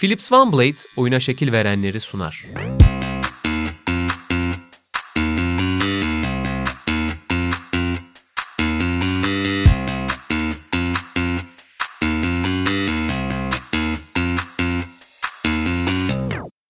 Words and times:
Philips 0.00 0.32
OneBlade 0.32 0.76
oyuna 0.96 1.20
şekil 1.20 1.52
verenleri 1.52 2.00
sunar. 2.00 2.44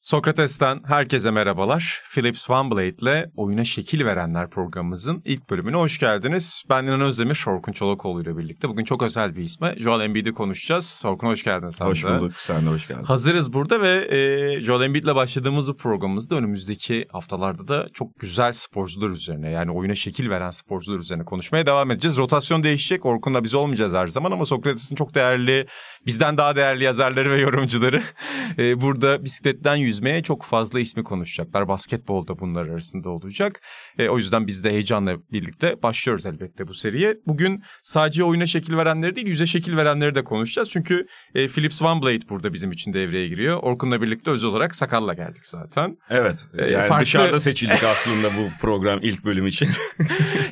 Sokrates'ten 0.09 0.80
herkese 0.86 1.30
merhabalar. 1.30 2.02
Philips 2.14 2.50
OneBlade 2.50 2.88
ile 2.88 3.30
Oyuna 3.36 3.64
Şekil 3.64 4.04
Verenler 4.04 4.50
programımızın 4.50 5.23
ilk 5.24 5.50
bölümüne 5.50 5.77
hoş 5.77 5.98
geldiniz. 5.98 6.62
Ben 6.70 6.84
İnan 6.84 7.00
Özdemir, 7.00 7.45
Orkun 7.46 7.73
Çolakoğlu 7.73 8.23
ile 8.23 8.36
birlikte. 8.36 8.68
Bugün 8.68 8.84
çok 8.84 9.02
özel 9.02 9.36
bir 9.36 9.42
isme 9.42 9.74
Joel 9.79 10.05
Embiid'i 10.05 10.32
konuşacağız. 10.32 11.02
Orkun 11.05 11.27
hoş 11.27 11.45
geldin 11.45 11.68
sen 11.68 11.86
Hoş 11.86 12.05
de. 12.05 12.09
bulduk, 12.20 12.41
sen 12.41 12.66
de 12.66 12.70
hoş 12.70 12.88
geldin. 12.88 13.02
Hazırız 13.02 13.52
burada 13.52 13.82
ve 13.82 14.16
e, 14.16 14.60
Joel 14.60 14.84
Embiid 14.84 15.05
ile 15.05 15.15
başladığımız 15.15 15.68
bu 15.68 15.77
programımızda 15.77 16.37
önümüzdeki 16.37 17.06
haftalarda 17.12 17.68
da 17.68 17.88
çok 17.93 18.18
güzel 18.18 18.52
sporcular 18.52 19.10
üzerine 19.10 19.51
yani 19.51 19.70
oyuna 19.70 19.95
şekil 19.95 20.30
veren 20.30 20.51
sporcular 20.51 20.98
üzerine 20.98 21.24
konuşmaya 21.24 21.66
devam 21.66 21.90
edeceğiz. 21.90 22.18
Rotasyon 22.18 22.62
değişecek. 22.62 23.06
Orkun'la 23.06 23.45
biz 23.45 23.54
olmayacağız 23.54 23.93
her 23.95 24.06
zaman 24.06 24.32
ama 24.32 24.45
Sokrates'in 24.45 24.96
çok 24.96 25.15
değerli, 25.15 25.66
bizden 26.06 26.38
daha 26.38 26.56
değerli 26.56 26.84
yazarları 26.84 27.30
ve 27.30 27.40
yorumcuları 27.40 28.02
e, 28.59 28.80
burada 28.80 29.24
bisikletten 29.24 29.77
yüzmeye 29.98 30.23
çok 30.23 30.45
fazla 30.45 30.80
ismi 30.80 31.05
konuşacaklar. 31.05 31.69
Basketbol 31.69 32.27
da 32.29 32.38
bunlar 32.38 32.66
arasında 32.69 33.11
olacak. 33.11 33.61
E, 33.98 34.09
o 34.09 34.19
yüzden 34.19 34.47
biz 34.47 34.65
de 34.65 34.71
heyecanla 34.71 35.16
birlikte 35.33 35.83
başlıyoruz 35.83 36.27
elbette 36.27 36.69
bu 36.69 36.74
seriye. 36.74 37.16
Bugün 37.27 37.62
sadece 37.83 38.24
oyuna 38.24 38.47
şekil 38.47 38.77
verenleri 38.77 39.16
değil, 39.16 39.27
yüze 39.27 39.47
şekil 39.47 39.77
verenleri 39.77 40.15
de 40.15 40.24
konuşacağız. 40.24 40.71
Çünkü 40.71 41.07
e, 41.34 41.48
Philips 41.48 41.83
OneBlade 41.83 42.29
burada 42.29 42.52
bizim 42.52 42.71
için 42.73 42.93
devreye 42.93 43.29
giriyor. 43.29 43.59
Orkun'la 43.62 44.02
birlikte 44.02 44.30
özel 44.30 44.51
olarak 44.51 44.74
Sakal'la 44.77 45.15
geldik 45.15 45.47
zaten. 45.47 45.95
Evet, 46.10 46.46
Ee, 46.59 46.65
yani 46.71 46.88
farklı- 46.88 47.05
dışarıda 47.05 47.40
seçildik 47.49 47.85
aslında 47.85 48.29
bu 48.29 48.49
program 48.60 48.99
ilk 49.02 49.24
bölüm 49.24 49.46
için. 49.46 49.68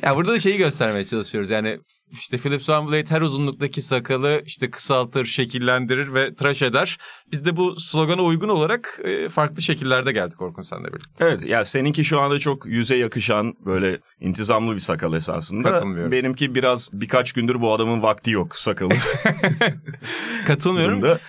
ya 0.03 0.15
burada 0.15 0.31
da 0.31 0.39
şeyi 0.39 0.57
göstermeye 0.57 1.05
çalışıyoruz. 1.05 1.49
Yani 1.49 1.79
işte 2.11 2.37
Philips 2.37 2.69
OneBlade 2.69 3.09
her 3.09 3.21
uzunluktaki 3.21 3.81
sakalı 3.81 4.41
işte 4.45 4.71
kısaltır, 4.71 5.25
şekillendirir 5.25 6.13
ve 6.13 6.35
tıraş 6.35 6.61
eder. 6.61 6.97
Biz 7.31 7.45
de 7.45 7.57
bu 7.57 7.79
slogana 7.79 8.21
uygun 8.21 8.49
olarak 8.49 8.99
e, 9.03 9.29
farklı 9.29 9.61
şekillerde 9.61 10.11
geldik 10.11 10.41
Orkun 10.41 10.61
senle 10.61 10.87
birlikte. 10.87 11.25
evet, 11.25 11.45
ya 11.45 11.65
seninki 11.65 12.05
şu 12.05 12.19
anda 12.19 12.39
çok 12.39 12.65
yüze 12.65 12.95
yakışan 12.95 13.53
böyle 13.65 13.99
intizamlı 14.19 14.73
bir 14.73 14.79
sakal 14.79 15.13
esasında. 15.13 15.69
Katılmıyorum. 15.71 16.11
Benimki 16.11 16.55
biraz 16.55 16.89
birkaç 16.93 17.33
gündür 17.33 17.61
bu 17.61 17.73
adamın 17.73 18.01
vakti 18.01 18.31
yok 18.31 18.55
sakalı. 18.55 18.93
Katılmıyorum. 20.47 21.01
durumda. 21.01 21.19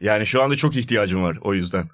Yani 0.00 0.26
şu 0.26 0.42
anda 0.42 0.56
çok 0.56 0.76
ihtiyacım 0.76 1.22
var 1.22 1.38
o 1.40 1.54
yüzden. 1.54 1.88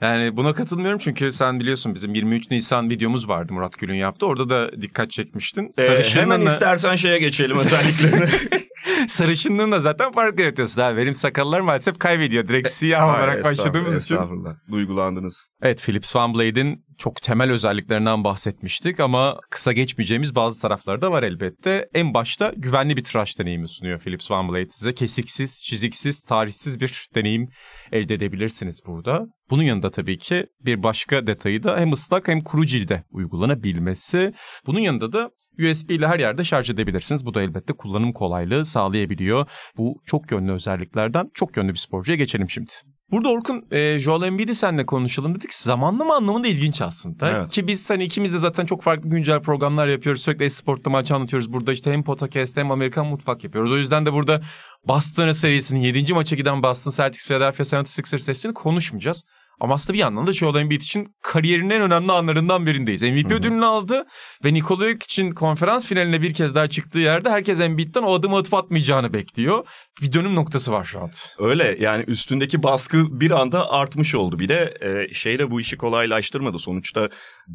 Yani 0.00 0.36
buna 0.36 0.52
katılmıyorum 0.52 0.98
çünkü 0.98 1.32
sen 1.32 1.60
biliyorsun 1.60 1.94
bizim 1.94 2.14
23 2.14 2.50
Nisan 2.50 2.90
videomuz 2.90 3.28
vardı 3.28 3.52
Murat 3.52 3.78
Gül'ün 3.78 3.94
yaptı. 3.94 4.26
Orada 4.26 4.48
da 4.48 4.82
dikkat 4.82 5.10
çekmiştin. 5.10 5.72
Ee, 5.78 5.82
Sarışınlığınla, 5.82 6.34
hemen 6.34 6.46
istersen 6.46 6.96
şeye 6.96 7.18
geçelim 7.18 7.56
özelliklerine. 7.56 8.26
sarışınlığınla 9.08 9.80
zaten 9.80 10.12
fark 10.12 10.40
yaratıyorsun. 10.40 10.80
Abi. 10.80 10.96
Benim 10.96 11.14
sakallar 11.14 11.60
maalesef 11.60 11.98
kaybediyor. 11.98 12.48
Direkt 12.48 12.68
siyah 12.68 13.02
Ay, 13.02 13.18
olarak 13.18 13.44
başladığımız 13.44 14.04
için. 14.04 14.18
Duygulandınız. 14.70 15.48
Evet 15.62 15.82
Philips 15.82 16.16
OneBlade'in 16.16 16.84
çok 16.98 17.22
temel 17.22 17.50
özelliklerinden 17.50 18.24
bahsetmiştik 18.24 19.00
ama 19.00 19.40
kısa 19.50 19.72
geçmeyeceğimiz 19.72 20.34
bazı 20.34 20.60
tarafları 20.60 21.02
da 21.02 21.12
var 21.12 21.22
elbette. 21.22 21.88
En 21.94 22.14
başta 22.14 22.52
güvenli 22.56 22.96
bir 22.96 23.04
tıraş 23.04 23.38
deneyimi 23.38 23.68
sunuyor 23.68 24.00
Philips 24.00 24.30
OneBlade 24.30 24.68
size. 24.68 24.94
Kesiksiz, 24.94 25.64
çiziksiz, 25.64 26.22
tarihsiz 26.22 26.80
bir 26.80 27.08
deneyim 27.14 27.48
elde 27.92 28.14
edebilirsiniz 28.14 28.80
burada. 28.86 29.26
Bunun 29.50 29.62
yanında 29.62 29.90
tabii 29.90 30.18
ki 30.18 30.46
bir 30.60 30.82
başka 30.82 31.26
detayı 31.26 31.62
da 31.62 31.78
hem 31.78 31.92
ıslak 31.92 32.28
hem 32.28 32.40
kuru 32.40 32.66
cilde 32.66 33.04
uygulanabilmesi. 33.10 34.32
Bunun 34.66 34.80
yanında 34.80 35.12
da 35.12 35.30
USB 35.58 35.90
ile 35.90 36.06
her 36.06 36.18
yerde 36.18 36.44
şarj 36.44 36.70
edebilirsiniz. 36.70 37.26
Bu 37.26 37.34
da 37.34 37.42
elbette 37.42 37.72
kullanım 37.72 38.12
kolaylığı 38.12 38.64
sağlayabiliyor. 38.64 39.46
Bu 39.76 39.94
çok 40.06 40.32
yönlü 40.32 40.52
özelliklerden 40.52 41.30
çok 41.34 41.56
yönlü 41.56 41.72
bir 41.72 41.78
sporcuya 41.78 42.16
geçelim 42.18 42.50
şimdi. 42.50 42.72
Burada 43.10 43.28
Orkun, 43.28 43.64
e, 43.70 43.98
Joel 43.98 44.22
Embiid'i 44.22 44.54
seninle 44.54 44.86
konuşalım 44.86 45.34
dedik. 45.34 45.54
Zamanlama 45.54 46.16
anlamında 46.16 46.48
ilginç 46.48 46.82
aslında. 46.82 47.30
Evet. 47.30 47.50
Ki 47.50 47.66
biz 47.66 47.90
hani 47.90 48.04
ikimiz 48.04 48.34
de 48.34 48.38
zaten 48.38 48.66
çok 48.66 48.82
farklı 48.82 49.10
güncel 49.10 49.42
programlar 49.42 49.86
yapıyoruz. 49.86 50.22
Sürekli 50.22 50.44
Esport'ta 50.44 50.90
maç 50.90 51.12
anlatıyoruz. 51.12 51.52
Burada 51.52 51.72
işte 51.72 51.92
hem 51.92 52.02
podcast 52.04 52.56
hem 52.56 52.70
Amerikan 52.70 53.06
mutfak 53.06 53.44
yapıyoruz. 53.44 53.72
O 53.72 53.76
yüzden 53.76 54.06
de 54.06 54.12
burada 54.12 54.40
Boston 54.88 55.30
serisinin 55.30 55.80
7. 55.80 56.14
maça 56.14 56.36
giden 56.36 56.62
Boston 56.62 56.90
Celtics 56.90 57.26
Philadelphia 57.26 57.64
76ers 57.64 58.18
serisini 58.18 58.54
konuşmayacağız. 58.54 59.24
Ama 59.60 59.74
aslında 59.74 59.94
bir 59.94 59.98
yandan 59.98 60.26
da 60.26 60.32
Joel 60.32 60.60
Embiid 60.60 60.80
için 60.80 61.14
kariyerinin 61.22 61.70
en 61.70 61.82
önemli 61.82 62.12
anlarından 62.12 62.66
birindeyiz. 62.66 63.02
MVP 63.02 63.32
ödülünü 63.32 63.64
aldı 63.64 64.04
ve 64.44 64.54
Nikola 64.54 64.88
Jokic 64.88 65.30
konferans 65.30 65.86
finaline 65.86 66.22
bir 66.22 66.34
kez 66.34 66.54
daha 66.54 66.68
çıktığı 66.68 66.98
yerde 66.98 67.30
herkes 67.30 67.60
Embiid'den 67.60 68.02
o 68.02 68.14
adımı 68.14 68.36
atıp 68.36 68.54
atmayacağını 68.54 69.12
bekliyor. 69.12 69.66
Bir 70.02 70.12
dönüm 70.12 70.34
noktası 70.34 70.72
var 70.72 70.84
şu 70.84 71.00
an. 71.00 71.10
Öyle 71.38 71.76
yani 71.80 72.04
üstündeki 72.06 72.62
baskı 72.62 73.20
bir 73.20 73.30
anda 73.30 73.70
artmış 73.70 74.14
oldu. 74.14 74.38
Bir 74.38 74.48
de 74.48 74.74
e, 74.80 75.14
şey 75.14 75.38
de 75.38 75.50
bu 75.50 75.60
işi 75.60 75.76
kolaylaştırmadı. 75.76 76.58
Sonuçta 76.58 77.08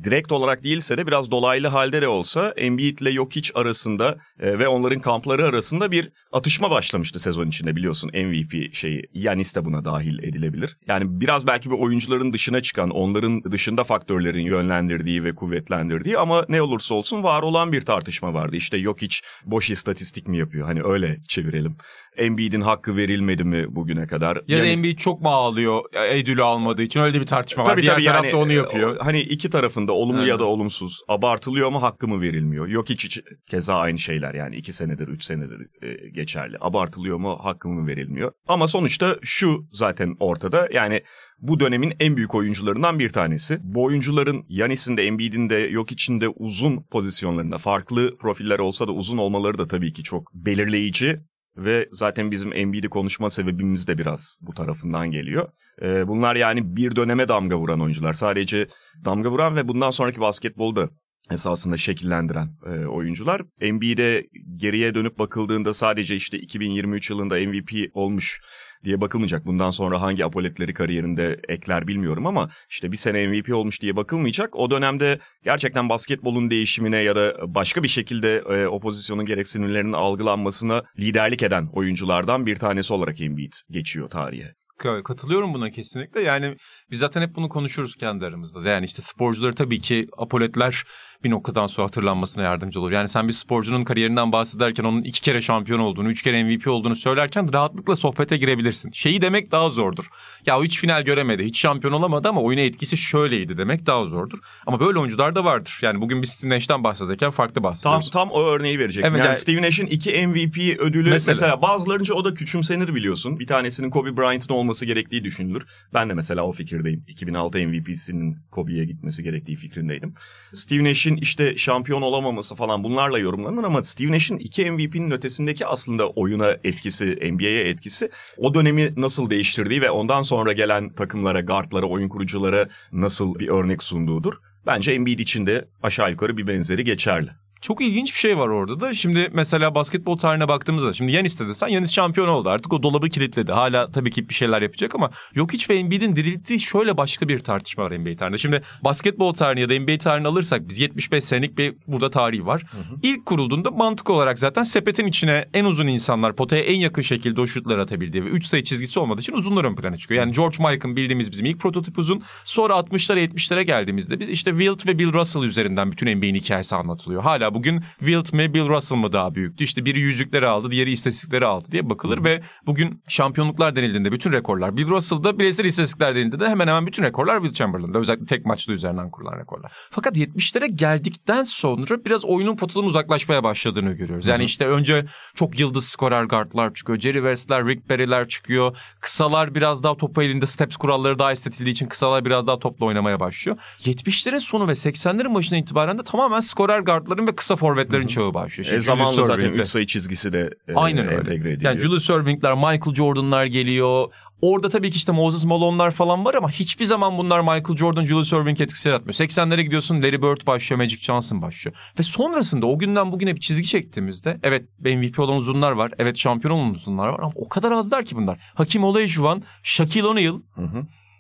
direkt 0.03 0.31
olarak 0.31 0.63
değilse 0.63 0.97
de 0.97 1.07
biraz 1.07 1.31
dolaylı 1.31 1.67
halde 1.67 2.01
de 2.01 2.07
olsa 2.07 2.53
Embiid 2.57 2.99
ile 2.99 3.11
Jokic 3.11 3.51
arasında 3.55 4.17
e, 4.39 4.59
ve 4.59 4.67
onların 4.67 4.99
kampları 4.99 5.45
arasında 5.45 5.91
bir 5.91 6.09
atışma 6.31 6.71
başlamıştı 6.71 7.19
sezon 7.19 7.47
içinde 7.47 7.75
biliyorsun 7.75 8.11
MVP 8.13 8.73
şeyi. 8.73 9.03
Yanis 9.13 9.55
de 9.55 9.65
buna 9.65 9.85
dahil 9.85 10.19
edilebilir. 10.19 10.77
Yani 10.87 11.21
biraz 11.21 11.47
belki 11.47 11.71
bir 11.71 11.75
oyuncuların 11.91 12.33
dışına 12.33 12.61
çıkan, 12.61 12.89
onların 12.89 13.43
dışında 13.43 13.83
faktörlerin 13.83 14.45
yönlendirdiği 14.45 15.23
ve 15.23 15.35
kuvvetlendirdiği 15.35 16.17
ama 16.17 16.45
ne 16.49 16.61
olursa 16.61 16.95
olsun 16.95 17.23
var 17.23 17.41
olan 17.41 17.71
bir 17.71 17.81
tartışma 17.81 18.33
vardı. 18.33 18.55
İşte 18.55 18.79
Jokic 18.79 19.17
boş 19.45 19.69
istatistik 19.69 20.27
mi 20.27 20.37
yapıyor? 20.37 20.67
Hani 20.67 20.83
öyle 20.83 21.17
çevirelim. 21.27 21.75
Embiid'in 22.17 22.61
hakkı 22.61 22.97
verilmedi 22.97 23.43
mi 23.43 23.65
bugüne 23.75 24.07
kadar? 24.07 24.35
Ya 24.47 24.57
da 24.59 24.65
Yanis- 24.65 24.77
Embiid 24.77 24.97
çok 24.97 25.21
mu 25.21 25.29
ağlıyor 25.29 25.81
ödülü 25.93 26.43
almadığı 26.43 26.81
için 26.81 26.99
öyle 26.99 27.19
bir 27.19 27.25
tartışma 27.25 27.65
var. 27.65 27.77
Diğer 27.81 28.03
tarafta 28.03 28.27
yani, 28.27 28.35
onu 28.35 28.53
yapıyor. 28.53 28.95
e, 28.95 28.99
Hani 28.99 29.19
iki 29.21 29.49
tarafında 29.49 29.91
olumlu 29.91 30.19
Evet. 30.19 30.29
ya 30.29 30.39
da 30.39 30.45
olumsuz. 30.45 31.01
Abartılıyor 31.07 31.69
mu 31.69 31.81
hakkı 31.81 32.07
mı 32.07 32.21
verilmiyor? 32.21 32.67
Yok 32.67 32.89
hiç, 32.89 33.05
hiç 33.05 33.21
keza 33.49 33.75
aynı 33.75 33.99
şeyler 33.99 34.33
yani 34.33 34.55
iki 34.55 34.73
senedir 34.73 35.07
üç 35.07 35.23
senedir 35.23 35.59
e, 35.81 36.09
geçerli. 36.09 36.57
Abartılıyor 36.61 37.17
mu 37.17 37.39
hakkı 37.43 37.69
mı 37.69 37.87
verilmiyor? 37.87 38.31
Ama 38.47 38.67
sonuçta 38.67 39.17
şu 39.23 39.65
zaten 39.71 40.15
ortada 40.19 40.69
yani 40.73 41.01
bu 41.41 41.59
dönemin 41.59 41.93
en 41.99 42.17
büyük 42.17 42.35
oyuncularından 42.35 42.99
bir 42.99 43.09
tanesi. 43.09 43.59
Bu 43.63 43.83
oyuncuların 43.83 44.45
Yanis'in 44.49 44.97
de 44.97 45.03
Embiid'in 45.03 45.49
de 45.49 45.55
yok 45.55 45.91
içinde 45.91 46.29
uzun 46.29 46.83
pozisyonlarında 46.83 47.57
farklı 47.57 48.17
profiller 48.17 48.59
olsa 48.59 48.87
da 48.87 48.91
uzun 48.91 49.17
olmaları 49.17 49.57
da 49.57 49.67
tabii 49.67 49.93
ki 49.93 50.03
çok 50.03 50.33
belirleyici 50.33 51.19
ve 51.57 51.89
zaten 51.91 52.31
bizim 52.31 52.53
Embiid'i 52.53 52.89
konuşma 52.89 53.29
sebebimiz 53.29 53.87
de 53.87 53.97
biraz 53.97 54.39
bu 54.41 54.53
tarafından 54.53 55.11
geliyor. 55.11 55.49
Ee, 55.81 56.07
bunlar 56.07 56.35
yani 56.35 56.75
bir 56.75 56.95
döneme 56.95 57.27
damga 57.27 57.57
vuran 57.57 57.81
oyuncular. 57.81 58.13
Sadece 58.13 58.67
damga 59.05 59.31
vuran 59.31 59.55
ve 59.55 59.67
bundan 59.67 59.89
sonraki 59.89 60.19
basketbolda 60.19 60.89
esasında 61.31 61.77
şekillendiren 61.77 62.49
e, 62.65 62.85
oyuncular. 62.85 63.41
Embiid'e 63.61 64.23
geriye 64.55 64.95
dönüp 64.95 65.19
bakıldığında 65.19 65.73
sadece 65.73 66.15
işte 66.15 66.39
2023 66.39 67.09
yılında 67.09 67.35
MVP 67.35 67.71
olmuş 67.93 68.41
diye 68.83 69.01
bakılmayacak. 69.01 69.45
Bundan 69.45 69.69
sonra 69.69 70.01
hangi 70.01 70.25
apoletleri 70.25 70.73
kariyerinde 70.73 71.39
ekler 71.47 71.87
bilmiyorum 71.87 72.27
ama 72.27 72.49
işte 72.69 72.91
bir 72.91 72.97
sene 72.97 73.27
MVP 73.27 73.53
olmuş 73.55 73.81
diye 73.81 73.95
bakılmayacak. 73.95 74.55
O 74.55 74.71
dönemde 74.71 75.19
gerçekten 75.43 75.89
basketbolun 75.89 76.49
değişimine 76.49 76.97
ya 76.97 77.15
da 77.15 77.35
başka 77.55 77.83
bir 77.83 77.87
şekilde 77.87 78.35
e, 78.37 78.67
o 78.67 78.79
pozisyonun 78.79 79.25
gereksinimlerinin 79.25 79.93
algılanmasına 79.93 80.83
liderlik 80.99 81.43
eden 81.43 81.67
oyunculardan 81.73 82.45
bir 82.45 82.55
tanesi 82.55 82.93
olarak 82.93 83.21
Embiid 83.21 83.53
geçiyor 83.69 84.09
tarihe. 84.09 84.51
Ka- 84.79 85.03
Katılıyorum 85.03 85.53
buna 85.53 85.69
kesinlikle. 85.69 86.21
Yani 86.21 86.55
biz 86.91 86.99
zaten 86.99 87.21
hep 87.21 87.35
bunu 87.35 87.49
konuşuruz 87.49 87.95
kendi 87.95 88.25
aramızda. 88.25 88.69
Yani 88.69 88.85
işte 88.85 89.01
sporcuları 89.01 89.55
tabii 89.55 89.79
ki 89.79 90.07
apoletler 90.17 90.83
bir 91.23 91.29
noktadan 91.29 91.67
sonra 91.67 91.85
hatırlanmasına 91.87 92.43
yardımcı 92.43 92.79
olur. 92.79 92.91
Yani 92.91 93.07
sen 93.07 93.27
bir 93.27 93.33
sporcunun 93.33 93.83
kariyerinden 93.83 94.31
bahsederken 94.31 94.83
onun 94.83 95.03
iki 95.03 95.21
kere 95.21 95.41
şampiyon 95.41 95.79
olduğunu, 95.79 96.09
üç 96.09 96.21
kere 96.21 96.43
MVP 96.43 96.67
olduğunu 96.67 96.95
söylerken 96.95 97.53
rahatlıkla 97.53 97.95
sohbete 97.95 98.37
girebilirsin. 98.37 98.91
Şeyi 98.91 99.21
demek 99.21 99.51
daha 99.51 99.69
zordur. 99.69 100.07
Ya 100.45 100.59
o 100.59 100.63
hiç 100.63 100.79
final 100.79 101.01
göremedi, 101.03 101.43
hiç 101.45 101.59
şampiyon 101.59 101.93
olamadı 101.93 102.29
ama 102.29 102.41
oyuna 102.41 102.61
etkisi 102.61 102.97
şöyleydi 102.97 103.57
demek 103.57 103.85
daha 103.85 104.05
zordur. 104.05 104.39
Ama 104.67 104.79
böyle 104.79 104.99
oyuncular 104.99 105.35
da 105.35 105.45
vardır. 105.45 105.79
Yani 105.81 106.01
bugün 106.01 106.21
biz 106.21 106.29
Steve 106.29 106.55
Nash'ten 106.55 106.83
bahsederken 106.83 107.31
farklı 107.31 107.53
Tam 107.53 107.63
bahsediyoruz. 107.63 108.11
tam 108.11 108.31
o 108.31 108.43
örneği 108.43 108.79
verecektim. 108.79 109.11
Evet, 109.11 109.19
yani, 109.19 109.27
yani- 109.27 109.35
Steve 109.37 109.61
Nash'in 109.61 109.85
iki 109.87 110.27
MVP 110.27 110.79
ödülü 110.79 111.09
Mesela. 111.09 111.31
mesela. 111.31 111.61
bazılarınca 111.61 112.13
o 112.13 112.25
da 112.25 112.33
küçümsenir 112.33 112.95
biliyorsun. 112.95 113.39
Bir 113.39 113.47
tanesinin 113.47 113.89
Kobe 113.89 114.17
Bryant'ın 114.17 114.53
olması 114.53 114.71
olması 114.71 114.85
gerektiği 114.85 115.23
düşünülür. 115.23 115.63
Ben 115.93 116.09
de 116.09 116.13
mesela 116.13 116.43
o 116.43 116.51
fikirdeyim. 116.51 117.03
2006 117.07 117.57
MVP'sinin 117.57 118.37
Kobe'ye 118.51 118.85
gitmesi 118.85 119.23
gerektiği 119.23 119.55
fikrindeydim. 119.55 120.13
Steve 120.53 120.83
Nash'in 120.83 121.10
işte 121.17 121.57
şampiyon 121.57 122.01
olamaması 122.01 122.55
falan 122.55 122.83
bunlarla 122.83 123.19
yorumlanır 123.19 123.63
ama 123.63 123.83
Steve 123.83 124.11
Nash'in 124.11 124.37
iki 124.37 124.71
MVP'nin 124.71 125.11
ötesindeki 125.11 125.65
aslında 125.65 126.09
oyuna 126.09 126.57
etkisi, 126.63 127.31
NBA'ye 127.31 127.69
etkisi 127.69 128.09
o 128.37 128.53
dönemi 128.53 128.93
nasıl 128.97 129.29
değiştirdiği 129.29 129.81
ve 129.81 129.91
ondan 129.91 130.21
sonra 130.21 130.53
gelen 130.53 130.89
takımlara, 130.89 131.41
guardlara, 131.41 131.85
oyun 131.85 132.09
kuruculara 132.09 132.69
nasıl 132.91 133.39
bir 133.39 133.47
örnek 133.47 133.83
sunduğudur. 133.83 134.33
Bence 134.65 134.91
Embiid 134.91 135.19
için 135.19 135.45
de 135.47 135.67
aşağı 135.83 136.11
yukarı 136.11 136.37
bir 136.37 136.47
benzeri 136.47 136.83
geçerli. 136.83 137.29
Çok 137.61 137.81
ilginç 137.81 138.13
bir 138.13 138.19
şey 138.19 138.37
var 138.37 138.47
orada 138.47 138.79
da. 138.79 138.93
Şimdi 138.93 139.29
mesela 139.33 139.75
basketbol 139.75 140.17
tarihine 140.17 140.47
baktığımızda 140.47 140.93
şimdi 140.93 141.11
Yanis 141.11 141.39
de 141.39 141.53
sen 141.53 141.67
Yanis 141.67 141.91
şampiyon 141.91 142.27
oldu 142.27 142.49
artık 142.49 142.73
o 142.73 142.83
dolabı 142.83 143.09
kilitledi. 143.09 143.51
Hala 143.51 143.91
tabii 143.91 144.11
ki 144.11 144.29
bir 144.29 144.33
şeyler 144.33 144.61
yapacak 144.61 144.95
ama 144.95 145.11
yok 145.33 145.53
hiç 145.53 145.69
ve 145.69 145.75
Embiid'in 145.75 146.15
dirilttiği 146.15 146.59
şöyle 146.59 146.97
başka 146.97 147.29
bir 147.29 147.39
tartışma 147.39 147.83
var 147.83 147.99
NBA 147.99 148.15
tarihinde. 148.15 148.37
Şimdi 148.37 148.61
basketbol 148.83 149.33
tarihini 149.33 149.61
ya 149.61 149.69
da 149.69 149.83
NBA 149.83 149.97
tarihini 149.97 150.27
alırsak 150.27 150.69
biz 150.69 150.79
75 150.79 151.23
senelik 151.23 151.57
bir 151.57 151.73
burada 151.87 152.09
tarihi 152.09 152.45
var. 152.45 152.61
Hı 152.71 152.77
hı. 152.77 152.95
İlk 153.03 153.25
kurulduğunda 153.25 153.71
mantık 153.71 154.09
olarak 154.09 154.39
zaten 154.39 154.63
sepetin 154.63 155.05
içine 155.05 155.45
en 155.53 155.65
uzun 155.65 155.87
insanlar 155.87 156.35
potaya 156.35 156.63
en 156.63 156.77
yakın 156.77 157.01
şekilde 157.01 157.41
o 157.41 157.47
şutları 157.47 157.81
atabildiği 157.81 158.25
ve 158.25 158.29
3 158.29 158.45
sayı 158.45 158.63
çizgisi 158.63 158.99
olmadığı 158.99 159.21
için 159.21 159.33
uzunlar 159.33 159.65
ön 159.65 159.75
plana 159.75 159.97
çıkıyor. 159.97 160.21
Yani 160.21 160.31
George 160.31 160.57
Michael 160.59 160.95
bildiğimiz 160.95 161.31
bizim 161.31 161.45
ilk 161.45 161.59
prototip 161.59 161.97
uzun. 161.97 162.21
Sonra 162.43 162.73
60'lara 162.73 163.19
70'lere 163.19 163.61
geldiğimizde 163.61 164.19
biz 164.19 164.29
işte 164.29 164.51
Wilt 164.51 164.87
ve 164.87 164.99
Bill 164.99 165.13
Russell 165.13 165.43
üzerinden 165.43 165.91
bütün 165.91 166.17
NBA'nin 166.17 166.35
hikayesi 166.35 166.75
anlatılıyor. 166.75 167.21
Hala 167.21 167.50
bugün 167.53 167.81
Wilt 167.99 168.33
mi 168.33 168.53
Bill 168.53 168.69
Russell 168.69 168.97
mı 168.97 169.13
daha 169.13 169.35
büyüktü? 169.35 169.63
İşte 169.63 169.85
biri 169.85 169.99
yüzükleri 169.99 170.47
aldı, 170.47 170.71
diğeri 170.71 170.91
istatistikleri 170.91 171.45
aldı 171.45 171.65
diye 171.71 171.89
bakılır 171.89 172.17
Hı. 172.17 172.23
ve 172.23 172.41
bugün 172.65 173.03
şampiyonluklar 173.07 173.75
denildiğinde 173.75 174.11
bütün 174.11 174.31
rekorlar 174.31 174.77
Bill 174.77 174.87
Russell'da 174.87 175.39
bireysel 175.39 175.65
istatistikler 175.65 176.15
denildiğinde 176.15 176.39
de 176.39 176.49
hemen 176.49 176.67
hemen 176.67 176.87
bütün 176.87 177.03
rekorlar 177.03 177.35
Will 177.35 177.53
Chamberlain'da. 177.53 177.99
Özellikle 177.99 178.25
tek 178.25 178.45
maçlı 178.45 178.73
üzerinden 178.73 179.11
kurulan 179.11 179.39
rekorlar. 179.39 179.71
Fakat 179.91 180.17
70'lere 180.17 180.67
geldikten 180.67 181.43
sonra 181.43 182.05
biraz 182.05 182.25
oyunun 182.25 182.55
potadan 182.55 182.85
uzaklaşmaya 182.85 183.43
başladığını 183.43 183.91
görüyoruz. 183.91 184.27
Yani 184.27 184.41
Hı. 184.41 184.45
işte 184.45 184.67
önce 184.67 185.05
çok 185.35 185.59
yıldız 185.59 185.85
skorer 185.85 186.23
guardlar 186.23 186.73
çıkıyor. 186.73 186.99
Jerry 186.99 187.17
West'ler, 187.17 187.65
Rick 187.65 187.89
Barry'ler 187.89 188.27
çıkıyor. 188.27 188.77
Kısalar 188.99 189.55
biraz 189.55 189.83
daha 189.83 189.97
topu 189.97 190.23
elinde 190.23 190.45
steps 190.45 190.75
kuralları 190.75 191.19
daha 191.19 191.31
estetildiği 191.31 191.73
için 191.73 191.85
kısalar 191.85 192.25
biraz 192.25 192.47
daha 192.47 192.59
topla 192.59 192.85
oynamaya 192.85 193.19
başlıyor. 193.19 193.57
70'lerin 193.79 194.39
sonu 194.39 194.67
ve 194.67 194.71
80'lerin 194.71 195.35
başına 195.35 195.57
itibaren 195.57 195.97
de 195.97 196.03
tamamen 196.03 196.39
skorer 196.39 196.79
guardların 196.79 197.27
ve 197.27 197.35
kısa 197.41 197.55
forvet 197.55 197.71
forvetlerin 197.71 198.07
çağı 198.07 198.33
başlıyor. 198.33 198.65
Şimdi 198.65 198.77
e, 198.77 198.79
zamanla 198.79 199.23
zaten 199.23 199.51
3 199.51 199.67
sayı 199.67 199.85
çizgisi 199.85 200.33
de 200.33 200.49
e, 200.67 200.73
Aynen 200.75 201.07
öyle. 201.07 201.17
entegre 201.17 201.51
ediliyor. 201.51 201.71
Yani 201.71 201.79
Julius 201.79 202.09
Erving'ler, 202.09 202.53
Michael 202.53 202.95
Jordan'lar 202.95 203.45
geliyor. 203.45 204.13
Orada 204.41 204.69
tabii 204.69 204.89
ki 204.91 204.95
işte 204.95 205.11
Moses 205.11 205.45
Malone'lar 205.45 205.91
falan 205.91 206.25
var 206.25 206.33
ama 206.33 206.51
hiçbir 206.51 206.85
zaman 206.85 207.17
bunlar 207.17 207.39
Michael 207.39 207.77
Jordan, 207.77 208.03
Julius 208.03 208.33
Erving 208.33 208.61
etkisi 208.61 208.89
yaratmıyor. 208.89 209.13
80'lere 209.13 209.61
gidiyorsun 209.61 209.97
Larry 209.97 210.21
Bird 210.21 210.47
başlıyor, 210.47 210.81
Magic 210.81 210.97
Johnson 210.97 211.41
başlıyor. 211.41 211.75
Ve 211.99 212.03
sonrasında 212.03 212.65
o 212.65 212.79
günden 212.79 213.11
bugüne 213.11 213.35
bir 213.35 213.41
çizgi 213.41 213.67
çektiğimizde 213.67 214.39
evet 214.43 214.63
MVP 214.79 215.19
olan 215.19 215.37
uzunlar 215.37 215.71
var. 215.71 215.91
Evet 215.99 216.17
şampiyon 216.17 216.55
olan 216.55 216.73
uzunlar 216.73 217.07
var 217.07 217.19
ama 217.19 217.31
o 217.35 217.49
kadar 217.49 217.71
azlar 217.71 218.03
ki 218.03 218.15
bunlar. 218.15 218.39
Hakim 218.53 218.83
Olajuwon, 218.83 219.43
Shaquille 219.63 220.07
O'Neal 220.07 220.39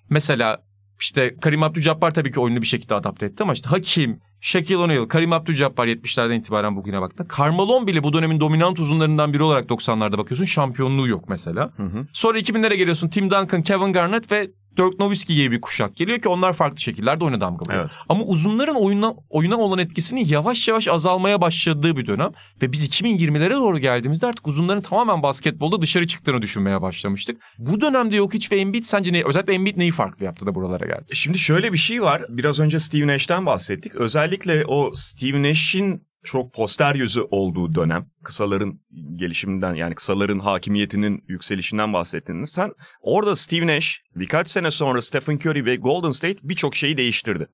mesela 0.09 0.63
işte 1.01 1.35
Karim 1.41 1.63
Abdul-Jabbar 1.63 2.13
tabii 2.13 2.31
ki 2.31 2.39
oyunu 2.39 2.61
bir 2.61 2.67
şekilde 2.67 2.95
adapte 2.95 3.25
etti 3.25 3.43
ama 3.43 3.53
işte 3.53 3.69
Hakim, 3.69 4.19
Shaquille 4.41 4.77
O'Neal, 4.77 5.05
Karim 5.05 5.33
Abdul-Jabbar 5.33 5.87
70'lerden 5.87 6.39
itibaren 6.39 6.75
bugüne 6.75 7.01
baktı. 7.01 7.27
Carmelo 7.37 7.87
bile 7.87 8.03
bu 8.03 8.13
dönemin 8.13 8.39
dominant 8.39 8.79
uzunlarından 8.79 9.33
biri 9.33 9.43
olarak 9.43 9.69
90'larda 9.69 10.17
bakıyorsun. 10.17 10.45
Şampiyonluğu 10.45 11.07
yok 11.07 11.29
mesela. 11.29 11.73
Hı 11.77 11.83
hı. 11.83 12.07
Sonra 12.13 12.39
2000'lere 12.39 12.75
geliyorsun 12.75 13.09
Tim 13.09 13.31
Duncan, 13.31 13.61
Kevin 13.61 13.93
Garnett 13.93 14.31
ve 14.31 14.51
Dirk 14.77 14.99
Nowitzki 14.99 15.35
gibi 15.35 15.55
bir 15.55 15.61
kuşak 15.61 15.95
geliyor 15.95 16.19
ki 16.19 16.29
onlar 16.29 16.53
farklı 16.53 16.77
şekillerde 16.77 17.23
oyuna 17.23 17.41
damga 17.41 17.65
vuruyor. 17.65 17.81
Evet. 17.81 17.91
Ama 18.09 18.23
uzunların 18.23 18.75
oyuna, 18.75 19.13
oyuna 19.29 19.57
olan 19.57 19.79
etkisini 19.79 20.31
yavaş 20.31 20.67
yavaş 20.67 20.87
azalmaya 20.87 21.41
başladığı 21.41 21.97
bir 21.97 22.07
dönem. 22.07 22.31
Ve 22.61 22.71
biz 22.71 22.87
2020'lere 22.87 23.53
doğru 23.53 23.79
geldiğimizde 23.79 24.27
artık 24.27 24.47
uzunların 24.47 24.81
tamamen 24.81 25.23
basketbolda 25.23 25.81
dışarı 25.81 26.07
çıktığını 26.07 26.41
düşünmeye 26.41 26.81
başlamıştık. 26.81 27.41
Bu 27.57 27.81
dönemde 27.81 28.15
yok 28.15 28.33
hiç 28.33 28.51
ve 28.51 28.59
Embiid 28.59 28.83
sence 28.83 29.13
ne, 29.13 29.23
özellikle 29.25 29.53
Embiid 29.53 29.77
neyi 29.77 29.91
farklı 29.91 30.25
yaptı 30.25 30.45
da 30.45 30.55
buralara 30.55 30.85
geldi? 30.85 31.15
Şimdi 31.15 31.39
şöyle 31.39 31.73
bir 31.73 31.77
şey 31.77 32.01
var. 32.01 32.25
Biraz 32.29 32.59
önce 32.59 32.79
Steve 32.79 33.07
Nash'ten 33.07 33.45
bahsettik. 33.45 33.95
Özellikle 33.95 34.65
o 34.65 34.91
Steve 34.95 35.43
Nash'in 35.43 36.10
çok 36.23 36.53
poster 36.53 36.95
yüzü 36.95 37.21
olduğu 37.31 37.75
dönem 37.75 38.05
kısaların 38.23 38.79
gelişiminden 39.15 39.73
yani 39.73 39.95
kısaların 39.95 40.39
hakimiyetinin 40.39 41.23
yükselişinden 41.27 41.93
bahsettin. 41.93 42.45
Sen 42.45 42.71
orada 43.01 43.35
Steve 43.35 43.67
Nash 43.67 44.01
birkaç 44.15 44.49
sene 44.49 44.71
sonra 44.71 45.01
Stephen 45.01 45.35
Curry 45.35 45.65
ve 45.65 45.75
Golden 45.75 46.11
State 46.11 46.39
birçok 46.43 46.75
şeyi 46.75 46.97
değiştirdi. 46.97 47.47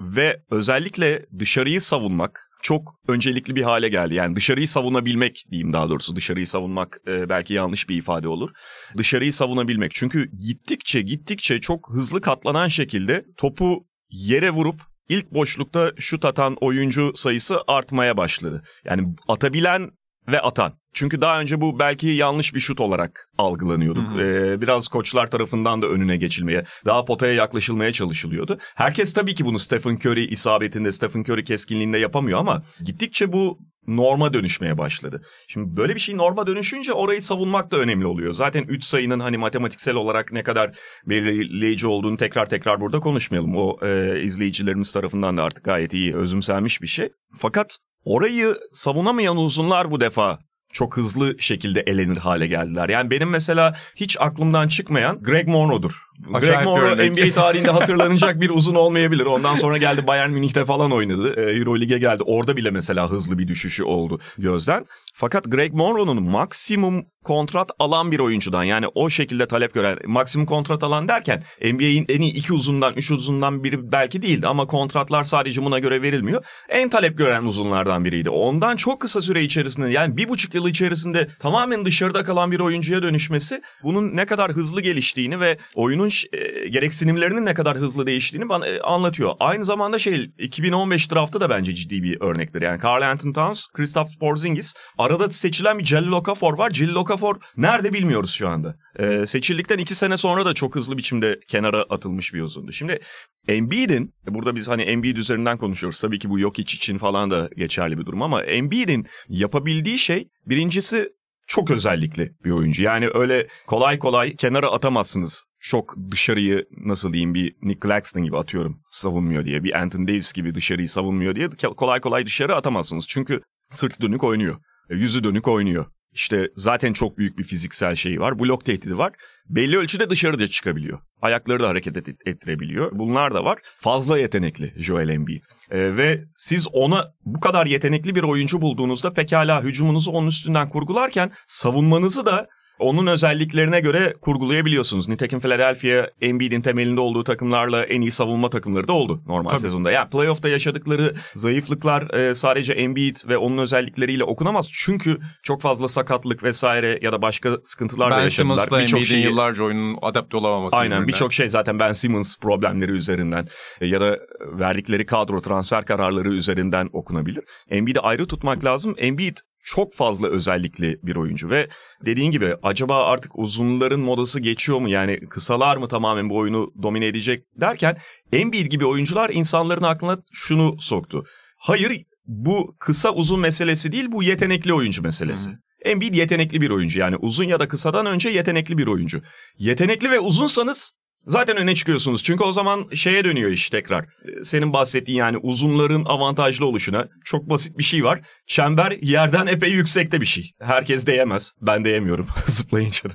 Ve 0.00 0.42
özellikle 0.50 1.26
dışarıyı 1.38 1.80
savunmak 1.80 2.50
çok 2.62 2.94
öncelikli 3.08 3.56
bir 3.56 3.62
hale 3.62 3.88
geldi. 3.88 4.14
Yani 4.14 4.36
dışarıyı 4.36 4.68
savunabilmek 4.68 5.46
diyeyim 5.50 5.72
daha 5.72 5.88
doğrusu. 5.88 6.16
Dışarıyı 6.16 6.46
savunmak 6.46 7.00
e, 7.06 7.28
belki 7.28 7.54
yanlış 7.54 7.88
bir 7.88 7.96
ifade 7.96 8.28
olur. 8.28 8.50
Dışarıyı 8.96 9.32
savunabilmek. 9.32 9.92
Çünkü 9.94 10.30
gittikçe 10.40 11.02
gittikçe 11.02 11.60
çok 11.60 11.90
hızlı 11.90 12.20
katlanan 12.20 12.68
şekilde 12.68 13.24
topu 13.36 13.86
yere 14.10 14.50
vurup 14.50 14.91
ilk 15.12 15.32
boşlukta 15.32 15.92
şut 15.98 16.24
atan 16.24 16.56
oyuncu 16.60 17.12
sayısı 17.14 17.58
artmaya 17.66 18.16
başladı. 18.16 18.62
Yani 18.84 19.14
atabilen 19.28 19.90
ve 20.28 20.40
atan. 20.40 20.72
Çünkü 20.94 21.20
daha 21.20 21.40
önce 21.40 21.60
bu 21.60 21.78
belki 21.78 22.08
yanlış 22.08 22.54
bir 22.54 22.60
şut 22.60 22.80
olarak 22.80 23.28
algılanıyorduk. 23.38 24.20
Ee, 24.20 24.60
biraz 24.60 24.88
koçlar 24.88 25.26
tarafından 25.30 25.82
da 25.82 25.86
önüne 25.86 26.16
geçilmeye, 26.16 26.64
daha 26.86 27.04
potaya 27.04 27.32
yaklaşılmaya 27.32 27.92
çalışılıyordu. 27.92 28.58
Herkes 28.74 29.12
tabii 29.12 29.34
ki 29.34 29.44
bunu 29.44 29.58
Stephen 29.58 29.96
Curry 29.96 30.24
isabetinde, 30.24 30.92
Stephen 30.92 31.20
Curry 31.20 31.44
keskinliğinde 31.44 31.98
yapamıyor 31.98 32.38
ama 32.38 32.62
gittikçe 32.84 33.32
bu 33.32 33.58
norma 33.86 34.34
dönüşmeye 34.34 34.78
başladı. 34.78 35.22
Şimdi 35.48 35.76
böyle 35.76 35.94
bir 35.94 36.00
şey 36.00 36.16
norma 36.16 36.46
dönüşünce 36.46 36.92
orayı 36.92 37.22
savunmak 37.22 37.70
da 37.70 37.76
önemli 37.76 38.06
oluyor. 38.06 38.32
Zaten 38.32 38.64
3 38.68 38.84
sayının 38.84 39.20
hani 39.20 39.36
matematiksel 39.36 39.94
olarak 39.94 40.32
ne 40.32 40.42
kadar 40.42 40.78
belirleyici 41.06 41.86
olduğunu 41.86 42.16
tekrar 42.16 42.46
tekrar 42.46 42.80
burada 42.80 43.00
konuşmayalım. 43.00 43.56
O 43.56 43.78
e, 43.86 44.20
izleyicilerimiz 44.22 44.92
tarafından 44.92 45.36
da 45.36 45.42
artık 45.42 45.64
gayet 45.64 45.94
iyi 45.94 46.16
özümsenmiş 46.16 46.82
bir 46.82 46.86
şey. 46.86 47.08
Fakat 47.36 47.76
orayı 48.04 48.56
savunamayan 48.72 49.36
uzunlar 49.36 49.90
bu 49.90 50.00
defa 50.00 50.38
çok 50.72 50.96
hızlı 50.96 51.36
şekilde 51.38 51.80
elenir 51.80 52.16
hale 52.16 52.46
geldiler. 52.46 52.88
Yani 52.88 53.10
benim 53.10 53.30
mesela 53.30 53.76
hiç 53.96 54.16
aklımdan 54.20 54.68
çıkmayan 54.68 55.22
Greg 55.22 55.48
Monroe'dur. 55.48 56.02
Greg 56.20 56.64
Monroe 56.64 57.10
NBA 57.10 57.34
tarihinde 57.34 57.70
hatırlanacak 57.78 58.40
bir 58.40 58.50
uzun 58.50 58.74
olmayabilir. 58.74 59.24
Ondan 59.24 59.56
sonra 59.56 59.78
geldi 59.78 60.06
Bayern 60.06 60.30
Münih'te 60.30 60.64
falan 60.64 60.92
oynadı. 60.92 61.34
E, 61.36 61.58
Euroleague'e 61.58 61.98
geldi. 61.98 62.22
Orada 62.26 62.56
bile 62.56 62.70
mesela 62.70 63.10
hızlı 63.10 63.38
bir 63.38 63.48
düşüşü 63.48 63.84
oldu 63.84 64.20
gözden. 64.38 64.86
Fakat 65.14 65.44
Greg 65.44 65.72
Monroe'nun 65.72 66.22
maksimum 66.22 67.06
kontrat 67.24 67.70
alan 67.78 68.12
bir 68.12 68.18
oyuncudan 68.18 68.64
yani 68.64 68.86
o 68.94 69.10
şekilde 69.10 69.46
talep 69.46 69.74
gören 69.74 69.98
maksimum 70.06 70.46
kontrat 70.46 70.84
alan 70.84 71.08
derken 71.08 71.42
NBA'in 71.60 72.06
en 72.08 72.20
iyi 72.20 72.34
iki 72.34 72.52
uzundan 72.52 72.94
üç 72.94 73.10
uzundan 73.10 73.64
biri 73.64 73.92
belki 73.92 74.22
değildi 74.22 74.46
ama 74.46 74.66
kontratlar 74.66 75.24
sadece 75.24 75.62
buna 75.62 75.78
göre 75.78 76.02
verilmiyor. 76.02 76.44
En 76.68 76.88
talep 76.88 77.18
gören 77.18 77.44
uzunlardan 77.44 78.04
biriydi. 78.04 78.30
Ondan 78.30 78.76
çok 78.76 79.00
kısa 79.00 79.20
süre 79.20 79.42
içerisinde 79.42 79.90
yani 79.90 80.16
bir 80.16 80.28
buçuk 80.28 80.54
yıl 80.54 80.68
içerisinde 80.68 81.28
tamamen 81.38 81.84
dışarıda 81.84 82.24
kalan 82.24 82.52
bir 82.52 82.60
oyuncuya 82.60 83.02
dönüşmesi 83.02 83.62
bunun 83.82 84.16
ne 84.16 84.26
kadar 84.26 84.52
hızlı 84.52 84.80
geliştiğini 84.80 85.40
ve 85.40 85.58
oyunun 86.02 86.12
e, 86.32 86.68
gereksinimlerinin 86.68 87.44
ne 87.44 87.54
kadar 87.54 87.76
hızlı 87.78 88.06
değiştiğini 88.06 88.48
bana 88.48 88.66
e, 88.66 88.80
anlatıyor. 88.80 89.34
Aynı 89.40 89.64
zamanda 89.64 89.98
şey 89.98 90.30
2015 90.38 91.12
draftı 91.12 91.40
da 91.40 91.50
bence 91.50 91.74
ciddi 91.74 92.02
bir 92.02 92.20
örnektir. 92.20 92.62
Yani 92.62 92.82
Carl 92.82 93.02
Anthony 93.02 93.32
Towns, 93.32 93.66
Kristaps 93.74 94.16
Porzingis 94.16 94.74
arada 94.98 95.30
seçilen 95.30 95.78
bir 95.78 95.84
Jelly 95.84 96.14
Okafor 96.14 96.58
var. 96.58 96.70
Jelly 96.70 96.98
Okafor 96.98 97.36
nerede 97.56 97.92
bilmiyoruz 97.92 98.30
şu 98.30 98.48
anda. 98.48 98.76
E, 98.98 99.26
seçildikten 99.26 99.78
iki 99.78 99.94
sene 99.94 100.16
sonra 100.16 100.46
da 100.46 100.54
çok 100.54 100.74
hızlı 100.74 100.96
biçimde 100.98 101.40
kenara 101.48 101.82
atılmış 101.82 102.34
bir 102.34 102.42
uzundu. 102.42 102.72
Şimdi 102.72 103.00
Embiid'in 103.48 104.14
burada 104.28 104.56
biz 104.56 104.68
hani 104.68 104.82
Embiid 104.82 105.16
üzerinden 105.16 105.58
konuşuyoruz. 105.58 106.00
Tabii 106.00 106.18
ki 106.18 106.30
bu 106.30 106.38
yok 106.38 106.58
iç 106.58 106.74
için 106.74 106.98
falan 106.98 107.30
da 107.30 107.50
geçerli 107.56 107.98
bir 107.98 108.06
durum 108.06 108.22
ama 108.22 108.42
Embiid'in 108.42 109.06
yapabildiği 109.28 109.98
şey 109.98 110.28
birincisi 110.46 111.08
çok 111.46 111.70
özellikli 111.70 112.30
bir 112.44 112.50
oyuncu. 112.50 112.82
Yani 112.82 113.08
öyle 113.14 113.46
kolay 113.66 113.98
kolay 113.98 114.36
kenara 114.36 114.70
atamazsınız. 114.72 115.42
Çok 115.62 115.96
dışarıyı 116.10 116.66
nasıl 116.76 117.12
diyeyim 117.12 117.34
bir 117.34 117.54
Nick 117.62 117.88
Claxton 117.88 118.22
gibi 118.22 118.36
atıyorum 118.36 118.80
savunmuyor 118.90 119.44
diye. 119.44 119.64
Bir 119.64 119.80
Anthony 119.80 120.08
Davis 120.08 120.32
gibi 120.32 120.54
dışarıyı 120.54 120.88
savunmuyor 120.88 121.36
diye 121.36 121.48
kolay 121.76 122.00
kolay 122.00 122.26
dışarı 122.26 122.56
atamazsınız. 122.56 123.04
Çünkü 123.08 123.40
sırtı 123.70 124.02
dönük 124.02 124.24
oynuyor. 124.24 124.56
E, 124.90 124.94
yüzü 124.94 125.24
dönük 125.24 125.48
oynuyor. 125.48 125.86
İşte 126.12 126.48
zaten 126.54 126.92
çok 126.92 127.18
büyük 127.18 127.38
bir 127.38 127.44
fiziksel 127.44 127.94
şeyi 127.94 128.20
var. 128.20 128.38
Blok 128.38 128.64
tehdidi 128.64 128.98
var. 128.98 129.12
Belli 129.48 129.78
ölçüde 129.78 130.10
dışarıda 130.10 130.48
çıkabiliyor. 130.48 130.98
Ayakları 131.22 131.60
da 131.62 131.68
hareket 131.68 131.96
et- 131.96 132.26
ettirebiliyor. 132.26 132.90
Bunlar 132.92 133.34
da 133.34 133.44
var. 133.44 133.58
Fazla 133.80 134.18
yetenekli 134.18 134.72
Joel 134.76 135.08
Embiid. 135.08 135.42
Ee, 135.70 135.96
ve 135.96 136.24
siz 136.36 136.68
ona 136.72 137.12
bu 137.24 137.40
kadar 137.40 137.66
yetenekli 137.66 138.14
bir 138.14 138.22
oyuncu 138.22 138.60
bulduğunuzda 138.60 139.12
pekala 139.12 139.62
hücumunuzu 139.62 140.10
onun 140.10 140.26
üstünden 140.28 140.68
kurgularken 140.68 141.32
savunmanızı 141.46 142.26
da 142.26 142.48
onun 142.82 143.06
özelliklerine 143.06 143.80
göre 143.80 144.14
kurgulayabiliyorsunuz. 144.20 145.08
Nitekim 145.08 145.40
Philadelphia 145.40 146.06
Embiid'in 146.20 146.60
temelinde 146.60 147.00
olduğu 147.00 147.24
takımlarla 147.24 147.84
en 147.84 148.00
iyi 148.00 148.10
savunma 148.10 148.50
takımları 148.50 148.88
da 148.88 148.92
oldu 148.92 149.22
normal 149.26 149.48
Tabii. 149.50 149.60
sezonda. 149.60 149.90
Yani 149.90 150.10
playoff'ta 150.10 150.48
yaşadıkları 150.48 151.14
zayıflıklar 151.34 152.10
e, 152.14 152.34
sadece 152.34 152.72
Embiid 152.72 153.16
ve 153.28 153.36
onun 153.38 153.58
özellikleriyle 153.58 154.24
okunamaz. 154.24 154.68
Çünkü 154.72 155.18
çok 155.42 155.60
fazla 155.62 155.88
sakatlık 155.88 156.42
vesaire 156.44 156.98
ya 157.02 157.12
da 157.12 157.22
başka 157.22 157.50
sıkıntılar 157.64 158.10
da 158.10 158.16
Ben 158.16 158.22
yaşadılar. 158.22 158.56
Simmons'la 158.56 158.78
Birçok 158.80 158.98
Embiid'in 158.98 159.04
şeyi- 159.14 159.24
yıllarca 159.24 159.64
oyunun 159.64 159.98
adapte 160.02 160.36
olamaması. 160.36 160.76
Aynen 160.76 161.08
birçok 161.08 161.32
şey 161.32 161.48
zaten 161.48 161.78
Ben 161.78 161.92
Simmons 161.92 162.36
problemleri 162.38 162.90
üzerinden 162.92 163.46
e, 163.80 163.86
ya 163.86 164.00
da 164.00 164.18
verdikleri 164.42 165.06
kadro 165.06 165.40
transfer 165.40 165.84
kararları 165.84 166.28
üzerinden 166.32 166.88
okunabilir. 166.92 167.44
Embiid'i 167.70 168.00
ayrı 168.00 168.26
tutmak 168.26 168.64
lazım. 168.64 168.94
Embiid 168.98 169.36
çok 169.62 169.94
fazla 169.94 170.28
özellikli 170.28 170.98
bir 171.02 171.16
oyuncu 171.16 171.50
ve 171.50 171.68
dediğin 172.06 172.30
gibi 172.30 172.54
acaba 172.62 173.04
artık 173.04 173.38
uzunların 173.38 174.00
modası 174.00 174.40
geçiyor 174.40 174.78
mu? 174.78 174.88
Yani 174.88 175.20
kısalar 175.28 175.76
mı 175.76 175.88
tamamen 175.88 176.30
bu 176.30 176.36
oyunu 176.36 176.72
domine 176.82 177.06
edecek 177.06 177.44
derken 177.60 177.96
Embiid 178.32 178.66
gibi 178.66 178.86
oyuncular 178.86 179.30
insanların 179.30 179.82
aklına 179.82 180.18
şunu 180.32 180.76
soktu. 180.80 181.24
Hayır 181.56 182.04
bu 182.26 182.76
kısa 182.78 183.14
uzun 183.14 183.40
meselesi 183.40 183.92
değil 183.92 184.06
bu 184.08 184.22
yetenekli 184.22 184.72
oyuncu 184.72 185.02
meselesi. 185.02 185.50
Embiid 185.84 186.14
yetenekli 186.14 186.60
bir 186.60 186.70
oyuncu 186.70 187.00
yani 187.00 187.16
uzun 187.16 187.44
ya 187.44 187.60
da 187.60 187.68
kısadan 187.68 188.06
önce 188.06 188.28
yetenekli 188.28 188.78
bir 188.78 188.86
oyuncu. 188.86 189.22
Yetenekli 189.58 190.10
ve 190.10 190.20
uzunsanız 190.20 190.94
zaten 191.26 191.56
öne 191.56 191.74
çıkıyorsunuz. 191.74 192.22
Çünkü 192.22 192.44
o 192.44 192.52
zaman 192.52 192.88
şeye 192.94 193.24
dönüyor 193.24 193.50
iş 193.50 193.70
tekrar. 193.70 194.04
Ee, 194.04 194.44
Senin 194.44 194.72
bahsettiğin 194.72 195.18
yani 195.18 195.38
uzunların 195.38 196.04
avantajlı 196.04 196.66
oluşuna 196.66 197.08
çok 197.24 197.50
basit 197.50 197.78
bir 197.78 197.82
şey 197.82 198.04
var. 198.04 198.20
Çember 198.46 198.98
yerden 199.02 199.46
epey 199.46 199.70
yüksekte 199.70 200.20
bir 200.20 200.26
şey. 200.26 200.52
Herkes 200.60 201.06
değemez. 201.06 201.52
Ben 201.60 201.84
değemiyorum 201.84 202.26
zıplayınca 202.46 203.10
da. 203.10 203.14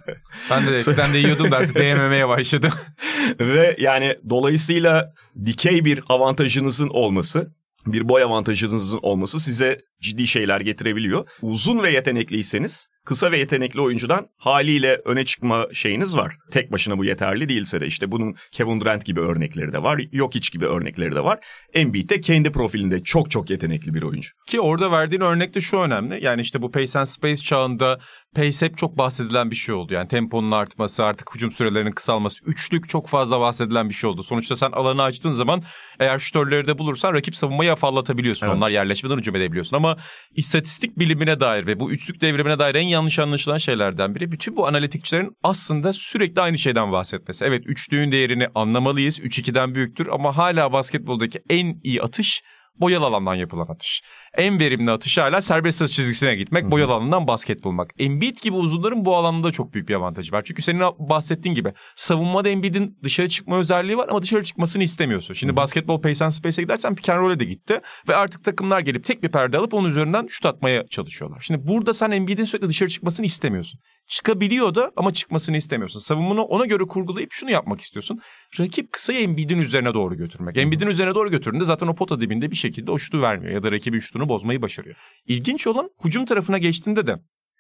Ben 0.52 0.68
de 0.68 0.72
eskiden 0.74 1.14
de 1.14 1.18
yiyordum 1.18 1.52
da 1.52 1.58
artık 1.58 1.76
değmemeye 1.76 2.28
başladım. 2.28 2.72
Ve 3.40 3.76
yani 3.80 4.16
dolayısıyla 4.30 5.14
dikey 5.46 5.86
bir 5.86 6.04
avantajınızın 6.10 6.90
olması, 6.90 7.52
bir 7.86 8.10
boy 8.10 8.24
avantajınızın 8.24 9.00
olması 9.02 9.40
size 9.40 9.82
ciddi 10.02 10.28
şeyler 10.28 10.62
getirebiliyor. 10.62 11.30
Uzun 11.42 11.84
ve 11.84 11.92
yetenekliyseniz 11.92 12.88
kısa 13.08 13.32
ve 13.32 13.38
yetenekli 13.38 13.82
oyuncudan 13.82 14.28
haliyle 14.38 15.02
öne 15.06 15.26
çıkma 15.26 15.68
şeyiniz 15.74 16.18
var. 16.18 16.36
Tek 16.52 16.72
başına 16.72 16.98
bu 16.98 17.06
yeterli 17.06 17.50
değilse 17.50 17.82
de 17.82 17.88
işte 17.88 18.12
bunun 18.12 18.36
Kevin 18.52 18.82
Durant 18.82 19.06
gibi 19.06 19.20
örnekleri 19.20 19.74
de 19.74 19.84
var. 19.84 20.02
Jokic 20.14 20.50
gibi 20.52 20.66
örnekleri 20.66 21.16
de 21.16 21.24
var. 21.24 21.40
Embiid 21.74 22.10
de 22.10 22.22
kendi 22.22 22.52
profilinde 22.52 23.04
çok 23.04 23.32
çok 23.32 23.50
yetenekli 23.50 23.94
bir 23.94 24.02
oyuncu. 24.02 24.30
Ki 24.48 24.62
orada 24.62 24.92
verdiğin 24.92 25.22
örnek 25.22 25.56
de 25.56 25.62
şu 25.62 25.78
önemli. 25.78 26.26
Yani 26.26 26.42
işte 26.42 26.62
bu 26.62 26.72
pace 26.72 27.00
and 27.00 27.06
space 27.06 27.36
çağında 27.36 28.00
pace 28.36 28.66
hep 28.66 28.78
çok 28.78 28.98
bahsedilen 28.98 29.52
bir 29.52 29.56
şey 29.56 29.76
oldu. 29.76 29.94
Yani 29.94 30.08
temponun 30.08 30.52
artması, 30.52 31.06
artık 31.06 31.36
hücum 31.36 31.52
sürelerinin 31.52 31.92
kısalması. 31.92 32.46
Üçlük 32.46 32.90
çok 32.90 33.10
fazla 33.10 33.40
bahsedilen 33.40 33.90
bir 33.90 33.94
şey 33.94 34.10
oldu. 34.10 34.24
Sonuçta 34.24 34.56
sen 34.56 34.72
alanı 34.72 35.04
açtığın 35.04 35.30
zaman 35.30 35.64
eğer 36.00 36.20
şütörleri 36.20 36.68
de 36.68 36.78
bulursan 36.78 37.14
rakip 37.14 37.36
savunmayı 37.36 37.72
afallatabiliyorsun. 37.72 38.48
Evet. 38.48 38.58
Onlar 38.58 38.70
yerleşmeden 38.70 39.18
hücum 39.18 39.36
edebiliyorsun. 39.36 39.78
Ama 39.78 39.98
istatistik 40.36 41.00
bilimine 41.00 41.40
dair 41.40 41.68
ve 41.68 41.80
bu 41.80 41.92
üçlük 41.92 42.22
devrimine 42.22 42.60
dair 42.60 42.76
en 42.76 42.97
yanlış 42.98 43.20
anlaşılan 43.20 43.58
şeylerden 43.58 44.16
biri 44.16 44.32
bütün 44.32 44.56
bu 44.56 44.68
analitikçilerin 44.68 45.32
aslında 45.44 45.94
sürekli 45.94 46.42
aynı 46.42 46.58
şeyden 46.58 46.92
bahsetmesi. 46.92 47.46
Evet 47.46 47.64
üçlüğün 47.66 48.12
değerini 48.12 48.48
anlamalıyız. 48.56 49.20
3-2'den 49.20 49.76
büyüktür 49.76 50.08
ama 50.08 50.38
hala 50.38 50.72
basketboldaki 50.74 51.42
en 51.50 51.80
iyi 51.84 52.02
atış 52.02 52.44
boyalı 52.82 53.06
alandan 53.06 53.36
yapılan 53.36 53.68
atış. 53.68 54.04
En 54.38 54.60
verimli 54.60 54.92
atış 54.92 55.18
hala 55.18 55.42
serbest 55.42 55.82
atış 55.82 55.96
çizgisine 55.96 56.36
gitmek, 56.36 56.72
boyalı 56.72 56.94
alandan 56.94 57.28
basket 57.28 57.64
bulmak. 57.64 57.90
Embiid 58.00 58.38
gibi 58.42 58.56
uzunların 58.56 59.06
bu 59.06 59.16
alanda 59.16 59.48
da 59.48 59.52
çok 59.52 59.74
büyük 59.74 59.90
bir 59.90 59.94
avantajı 59.94 60.32
var. 60.32 60.44
Çünkü 60.44 60.62
senin 60.62 60.80
bahsettiğin 61.00 61.56
gibi 61.56 61.74
savunmada 61.96 62.50
Embiid'in 62.50 63.00
dışarı 63.04 63.30
çıkma 63.30 63.58
özelliği 63.58 63.98
var 63.98 64.08
ama 64.10 64.22
dışarı 64.22 64.44
çıkmasını 64.44 64.84
istemiyorsun. 64.84 65.34
Şimdi 65.34 65.56
basketbol 65.56 66.02
pace 66.02 66.26
and 66.26 66.32
space'e 66.32 66.64
gidersen 66.64 66.96
pick 66.96 67.10
and 67.10 67.20
roll'e 67.20 67.40
de 67.40 67.46
gitti 67.46 67.82
ve 68.10 68.16
artık 68.16 68.44
takımlar 68.44 68.80
gelip 68.80 69.06
tek 69.06 69.24
bir 69.24 69.30
perde 69.32 69.58
alıp 69.58 69.74
onun 69.74 69.90
üzerinden 69.90 70.28
şut 70.28 70.46
atmaya 70.46 70.88
çalışıyorlar. 70.88 71.42
Şimdi 71.42 71.68
burada 71.68 71.94
sen 71.94 72.12
Embiid'in 72.12 72.46
sürekli 72.46 72.70
dışarı 72.70 72.90
çıkmasını 72.90 73.26
istemiyorsun. 73.26 73.80
Çıkabiliyor 74.08 74.76
da 74.76 74.92
ama 74.96 75.14
çıkmasını 75.14 75.58
istemiyorsun. 75.58 76.00
Savunmanı 76.00 76.44
ona 76.44 76.66
göre 76.66 76.84
kurgulayıp 76.84 77.32
şunu 77.32 77.52
yapmak 77.52 77.82
istiyorsun. 77.82 78.20
Rakip 78.60 78.92
kısayı 78.92 79.20
Embiid'in 79.20 79.62
üzerine 79.62 79.94
doğru 79.94 80.16
götürmek. 80.16 80.58
Embiid'in 80.58 80.88
üzerine 80.88 81.16
doğru 81.16 81.32
götürdüğünde 81.32 81.64
zaten 81.64 81.88
o 81.88 81.96
pota 81.96 82.22
dibinde 82.22 82.52
bir 82.52 82.56
şekilde 82.56 82.92
o 82.92 83.00
şutu 83.00 83.22
vermiyor 83.22 83.54
ya 83.54 83.64
da 83.64 83.72
rakibin 83.72 84.00
şutunu 84.00 84.30
bozmayı 84.30 84.62
başarıyor. 84.62 84.96
İlginç 85.26 85.68
olan 85.68 85.90
hücum 86.06 86.26
tarafına 86.26 86.58
geçtiğinde 86.58 87.08
de 87.08 87.16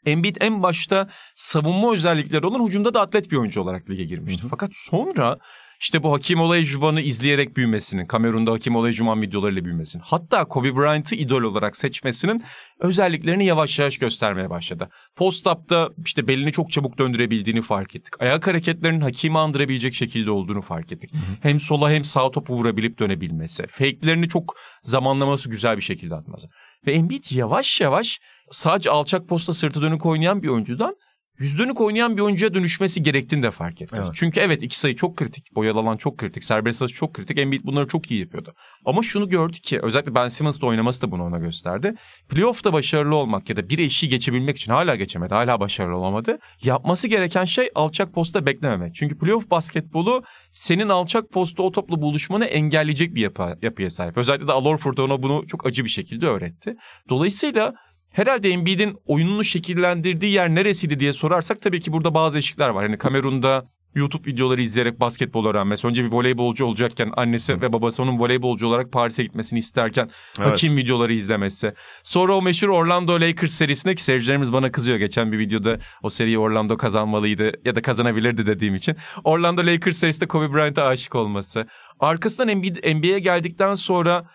Embiid 0.05 0.35
en 0.39 0.63
başta 0.63 1.09
savunma 1.35 1.93
özellikleri 1.93 2.45
olan 2.45 2.67
hücumda 2.67 2.93
da 2.93 3.01
atlet 3.01 3.31
bir 3.31 3.37
oyuncu 3.37 3.61
olarak 3.61 3.89
lige 3.89 4.03
girmişti. 4.03 4.43
Fakat 4.49 4.69
sonra 4.73 5.37
işte 5.79 6.03
bu 6.03 6.13
Hakim 6.13 6.41
Olajuwon'u 6.41 6.99
izleyerek 6.99 7.57
büyümesinin, 7.57 8.05
Kamerun'da 8.05 8.51
Hakim 8.51 8.75
Olajuwon 8.75 9.21
videolarıyla 9.21 9.65
büyümesinin, 9.65 10.03
hatta 10.07 10.45
Kobe 10.45 10.75
Bryant'ı 10.75 11.15
idol 11.15 11.41
olarak 11.41 11.77
seçmesinin 11.77 12.43
özelliklerini 12.79 13.45
yavaş 13.45 13.79
yavaş 13.79 13.97
göstermeye 13.97 14.49
başladı. 14.49 14.89
Post-up'ta 15.15 15.89
işte 16.05 16.27
belini 16.27 16.51
çok 16.51 16.71
çabuk 16.71 16.97
döndürebildiğini 16.97 17.61
fark 17.61 17.95
ettik. 17.95 18.21
Ayak 18.21 18.47
hareketlerinin 18.47 19.01
Hakim'i 19.01 19.37
andırabilecek 19.37 19.93
şekilde 19.93 20.31
olduğunu 20.31 20.61
fark 20.61 20.91
ettik. 20.91 21.11
Hem 21.41 21.59
sola 21.59 21.91
hem 21.91 22.03
sağ 22.03 22.31
topu 22.31 22.53
vurabilip 22.53 22.99
dönebilmesi. 22.99 23.67
Fake'lerini 23.67 24.27
çok 24.27 24.57
zamanlaması 24.81 25.49
güzel 25.49 25.77
bir 25.77 25.81
şekilde 25.81 26.15
atması. 26.15 26.47
Ve 26.87 26.91
Embiid 26.91 27.23
yavaş 27.31 27.81
yavaş 27.81 28.19
sadece 28.51 28.89
alçak 28.89 29.27
posta 29.27 29.53
sırtı 29.53 29.81
dönük 29.81 30.05
oynayan 30.05 30.43
bir 30.43 30.47
oyuncudan 30.47 30.95
yüz 31.37 31.59
dönük 31.59 31.81
oynayan 31.81 32.17
bir 32.17 32.21
oyuncuya 32.21 32.53
dönüşmesi 32.53 33.03
gerektiğini 33.03 33.43
de 33.43 33.51
fark 33.51 33.81
etti. 33.81 33.95
Evet. 33.97 34.09
Çünkü 34.13 34.39
evet 34.39 34.63
iki 34.63 34.79
sayı 34.79 34.95
çok 34.95 35.17
kritik, 35.17 35.55
boyalı 35.55 35.79
alan 35.79 35.97
çok 35.97 36.17
kritik, 36.17 36.43
serbest 36.43 36.81
atış 36.81 36.95
çok 36.95 37.13
kritik. 37.13 37.37
Embiid 37.37 37.63
bunları 37.63 37.87
çok 37.87 38.11
iyi 38.11 38.19
yapıyordu. 38.19 38.53
Ama 38.85 39.03
şunu 39.03 39.29
gördük 39.29 39.63
ki 39.63 39.79
özellikle 39.81 40.15
Ben 40.15 40.27
Simmons'la 40.27 40.67
oynaması 40.67 41.01
da 41.01 41.11
bunu 41.11 41.23
ona 41.23 41.37
gösterdi. 41.37 41.93
Playoff'ta 42.29 42.73
başarılı 42.73 43.15
olmak 43.15 43.49
ya 43.49 43.55
da 43.55 43.69
bir 43.69 43.79
eşiği 43.79 44.09
geçebilmek 44.09 44.57
için 44.57 44.71
hala 44.71 44.95
geçemedi, 44.95 45.33
hala 45.33 45.59
başarılı 45.59 45.97
olamadı. 45.97 46.39
Yapması 46.63 47.07
gereken 47.07 47.45
şey 47.45 47.69
alçak 47.75 48.13
posta 48.13 48.45
beklememek. 48.45 48.95
Çünkü 48.95 49.17
playoff 49.17 49.51
basketbolu 49.51 50.23
senin 50.51 50.89
alçak 50.89 51.31
posta 51.31 51.63
o 51.63 51.71
topla 51.71 52.01
buluşmanı 52.01 52.45
engelleyecek 52.45 53.15
bir 53.15 53.21
yapı, 53.21 53.57
yapıya 53.61 53.89
sahip. 53.89 54.17
Özellikle 54.17 54.47
de 54.47 54.51
Al 54.51 54.65
Horford 54.65 54.97
ona 54.97 55.23
bunu 55.23 55.47
çok 55.47 55.65
acı 55.65 55.83
bir 55.83 55.89
şekilde 55.89 56.27
öğretti. 56.27 56.75
Dolayısıyla 57.09 57.73
Herhalde 58.11 58.49
Embiid'in 58.49 58.97
oyununu 59.05 59.43
şekillendirdiği 59.43 60.33
yer 60.33 60.49
neresiydi 60.49 60.99
diye 60.99 61.13
sorarsak 61.13 61.61
tabii 61.61 61.79
ki 61.79 61.91
burada 61.93 62.13
bazı 62.13 62.37
eşikler 62.37 62.69
var. 62.69 62.85
Hani 62.85 62.97
Kamerun'da 62.97 63.65
YouTube 63.95 64.31
videoları 64.31 64.61
izleyerek 64.61 64.99
basketbol 64.99 65.45
öğrenmesi. 65.45 65.87
Önce 65.87 66.03
bir 66.03 66.11
voleybolcu 66.11 66.65
olacakken 66.65 67.11
annesi 67.17 67.61
ve 67.61 67.73
babası 67.73 68.03
onun 68.03 68.19
voleybolcu 68.19 68.67
olarak 68.67 68.91
Paris'e 68.91 69.23
gitmesini 69.23 69.59
isterken 69.59 70.09
Evet. 70.39 70.47
hakim 70.47 70.77
videoları 70.77 71.13
izlemesi. 71.13 71.73
Sonra 72.03 72.35
o 72.35 72.41
meşhur 72.41 72.69
Orlando 72.69 73.21
Lakers 73.21 73.51
serisinde 73.51 73.95
ki 73.95 74.03
seyircilerimiz 74.03 74.53
bana 74.53 74.71
kızıyor. 74.71 74.97
Geçen 74.97 75.31
bir 75.31 75.39
videoda 75.39 75.79
o 76.03 76.09
seriyi 76.09 76.39
Orlando 76.39 76.77
kazanmalıydı 76.77 77.51
ya 77.65 77.75
da 77.75 77.81
kazanabilirdi 77.81 78.45
dediğim 78.45 78.75
için. 78.75 78.95
Orlando 79.23 79.61
Lakers 79.65 79.97
serisinde 79.97 80.27
Kobe 80.27 80.53
Bryant'a 80.53 80.83
aşık 80.83 81.15
olması. 81.15 81.67
Arkasından 81.99 82.57
NBA'ye 82.97 83.19
geldikten 83.19 83.75
sonra 83.75 84.29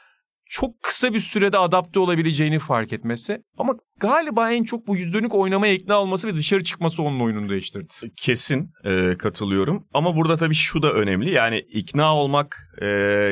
çok 0.53 0.83
kısa 0.83 1.15
bir 1.15 1.21
sürede 1.21 1.59
adapte 1.59 2.01
olabileceğini 2.01 2.59
fark 2.59 2.93
etmesi. 2.93 3.39
Ama 3.59 3.73
galiba 4.01 4.53
en 4.53 4.65
çok 4.65 4.87
bu 4.87 4.97
yüz 4.97 5.13
dönük 5.15 5.35
oynamaya 5.35 5.73
ikna 5.73 6.01
olması 6.01 6.29
ve 6.29 6.37
dışarı 6.37 6.65
çıkması 6.65 7.03
onun 7.03 7.21
oyununu 7.21 7.49
değiştirdi. 7.49 7.87
Kesin 8.17 8.71
e, 8.85 9.17
katılıyorum. 9.19 9.87
Ama 9.95 10.17
burada 10.17 10.37
tabii 10.37 10.55
şu 10.55 10.83
da 10.83 10.93
önemli. 10.93 11.33
Yani 11.33 11.59
ikna 11.59 12.17
olmak 12.17 12.57
e, 12.81 12.87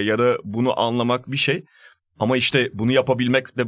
ya 0.05 0.19
da 0.19 0.37
bunu 0.45 0.81
anlamak 0.81 1.31
bir 1.31 1.37
şey. 1.37 1.65
Ama 2.19 2.37
işte 2.37 2.71
bunu 2.75 2.93
yapabilmek 2.93 3.59
de 3.59 3.65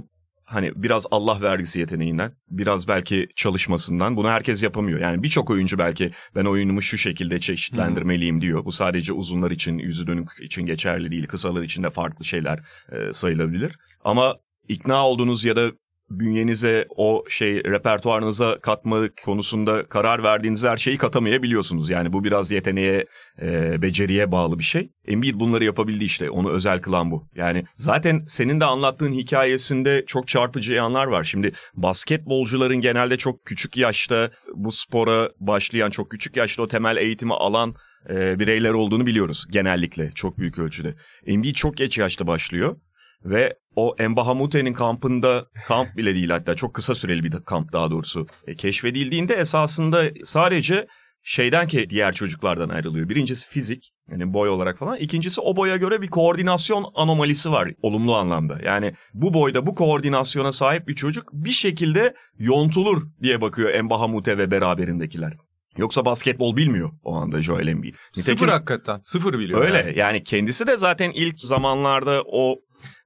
hani 0.53 0.73
biraz 0.77 1.07
Allah 1.11 1.41
vergisi 1.41 1.81
yeteneğinden, 1.81 2.33
biraz 2.51 2.89
belki 2.89 3.29
çalışmasından 3.37 4.17
bunu 4.17 4.29
herkes 4.29 4.63
yapamıyor. 4.63 5.01
Yani 5.01 5.23
birçok 5.23 5.51
oyuncu 5.51 5.79
belki 5.79 6.11
ben 6.35 6.45
oyunumu 6.45 6.83
şu 6.83 6.99
şekilde 6.99 7.39
çeşitlendirmeliyim 7.41 8.41
diyor. 8.41 8.65
Bu 8.65 8.73
sadece 8.73 9.13
uzunlar 9.13 9.51
için, 9.51 9.79
yüzü 9.79 10.07
dönük 10.07 10.29
için 10.41 10.67
geçerli 10.67 11.11
değil. 11.11 11.27
Kısalar 11.27 11.63
için 11.63 11.83
de 11.83 11.91
farklı 11.91 12.25
şeyler 12.25 12.61
e, 12.93 13.13
sayılabilir. 13.13 13.79
Ama 14.05 14.37
ikna 14.69 15.09
olduğunuz 15.09 15.45
ya 15.45 15.57
da 15.57 15.73
bünyenize 16.19 16.87
o 16.97 17.25
şey 17.29 17.65
repertuarınıza 17.65 18.59
katma 18.61 19.09
konusunda 19.25 19.87
karar 19.87 20.23
verdiğiniz 20.23 20.65
her 20.65 20.77
şeyi 20.77 20.99
katamayabiliyorsunuz. 20.99 21.91
Yani 21.91 22.13
bu 22.13 22.25
biraz 22.25 22.51
yeteneğe, 22.51 23.07
e, 23.43 23.83
beceriye 23.83 24.33
bağlı 24.33 24.59
bir 24.59 24.65
şey. 24.65 24.91
Embiid 25.07 25.41
bunları 25.41 25.65
yapabildi 25.65 26.05
işte. 26.05 26.31
Onu 26.31 26.51
özel 26.51 26.81
kılan 26.81 27.11
bu. 27.11 27.29
Yani 27.35 27.65
zaten 27.75 28.25
senin 28.27 28.61
de 28.61 28.65
anlattığın 28.65 29.13
hikayesinde 29.13 30.05
çok 30.07 30.29
çarpıcı 30.29 30.73
yanlar 30.73 31.07
var. 31.07 31.25
Şimdi 31.25 31.53
basketbolcuların 31.75 32.81
genelde 32.81 33.17
çok 33.17 33.45
küçük 33.45 33.77
yaşta 33.77 34.31
bu 34.55 34.73
spora 34.73 35.31
başlayan, 35.41 35.91
çok 35.91 36.11
küçük 36.11 36.37
yaşta 36.37 36.63
o 36.63 36.69
temel 36.69 36.97
eğitimi 36.97 37.35
alan 37.35 37.75
e, 38.11 38.39
bireyler 38.39 38.71
olduğunu 38.71 39.07
biliyoruz 39.07 39.47
genellikle 39.51 40.11
çok 40.15 40.39
büyük 40.39 40.59
ölçüde. 40.59 40.95
Embiid 41.27 41.55
çok 41.55 41.77
geç 41.77 41.99
yaşta 41.99 42.27
başlıyor. 42.27 42.77
Ve 43.25 43.55
o 43.77 43.97
Embahamute'nin 43.99 44.73
kampında 44.73 45.47
kamp 45.69 45.97
bile 45.97 46.15
değil 46.15 46.31
hatta 46.31 46.55
çok 46.55 46.75
kısa 46.75 46.95
süreli 46.95 47.25
bir 47.25 47.31
kamp 47.31 47.73
daha 47.73 47.91
doğrusu 47.91 48.27
e, 48.47 48.55
keşfedildiğinde 48.55 49.35
esasında 49.35 50.03
sadece 50.25 50.87
şeyden 51.23 51.67
ki 51.67 51.91
diğer 51.91 52.13
çocuklardan 52.13 52.69
ayrılıyor. 52.69 53.09
Birincisi 53.09 53.49
fizik 53.49 53.93
yani 54.11 54.35
boy 54.35 54.49
olarak 54.49 54.79
falan. 54.79 54.97
İkincisi 54.97 55.41
o 55.41 55.57
boya 55.57 55.77
göre 55.77 56.03
bir 56.03 56.09
koordinasyon 56.09 56.85
anomalisi 56.95 57.51
var 57.51 57.69
olumlu 57.83 58.15
anlamda. 58.17 58.59
Yani 58.65 58.95
bu 59.15 59.35
boyda 59.35 59.67
bu 59.67 59.75
koordinasyona 59.75 60.53
sahip 60.53 60.89
bir 60.89 60.95
çocuk 60.95 61.29
bir 61.33 61.51
şekilde 61.51 62.15
yontulur 62.39 63.03
diye 63.23 63.41
bakıyor 63.41 63.71
Embahamute 63.75 64.39
ve 64.39 64.51
beraberindekiler. 64.51 65.37
Yoksa 65.77 66.05
basketbol 66.05 66.57
bilmiyor 66.57 66.91
o 67.05 67.15
anda 67.15 67.43
Joel 67.43 67.67
Embiid. 67.67 67.95
Nitekim, 67.95 68.39
sıfır 68.39 68.49
hakikaten. 68.49 69.01
Sıfır 69.03 69.39
biliyor. 69.39 69.61
Öyle 69.61 69.77
yani. 69.77 69.99
yani 69.99 70.25
kendisi 70.25 70.67
de 70.67 70.77
zaten 70.77 71.11
ilk 71.11 71.41
zamanlarda 71.41 72.23
o 72.27 72.57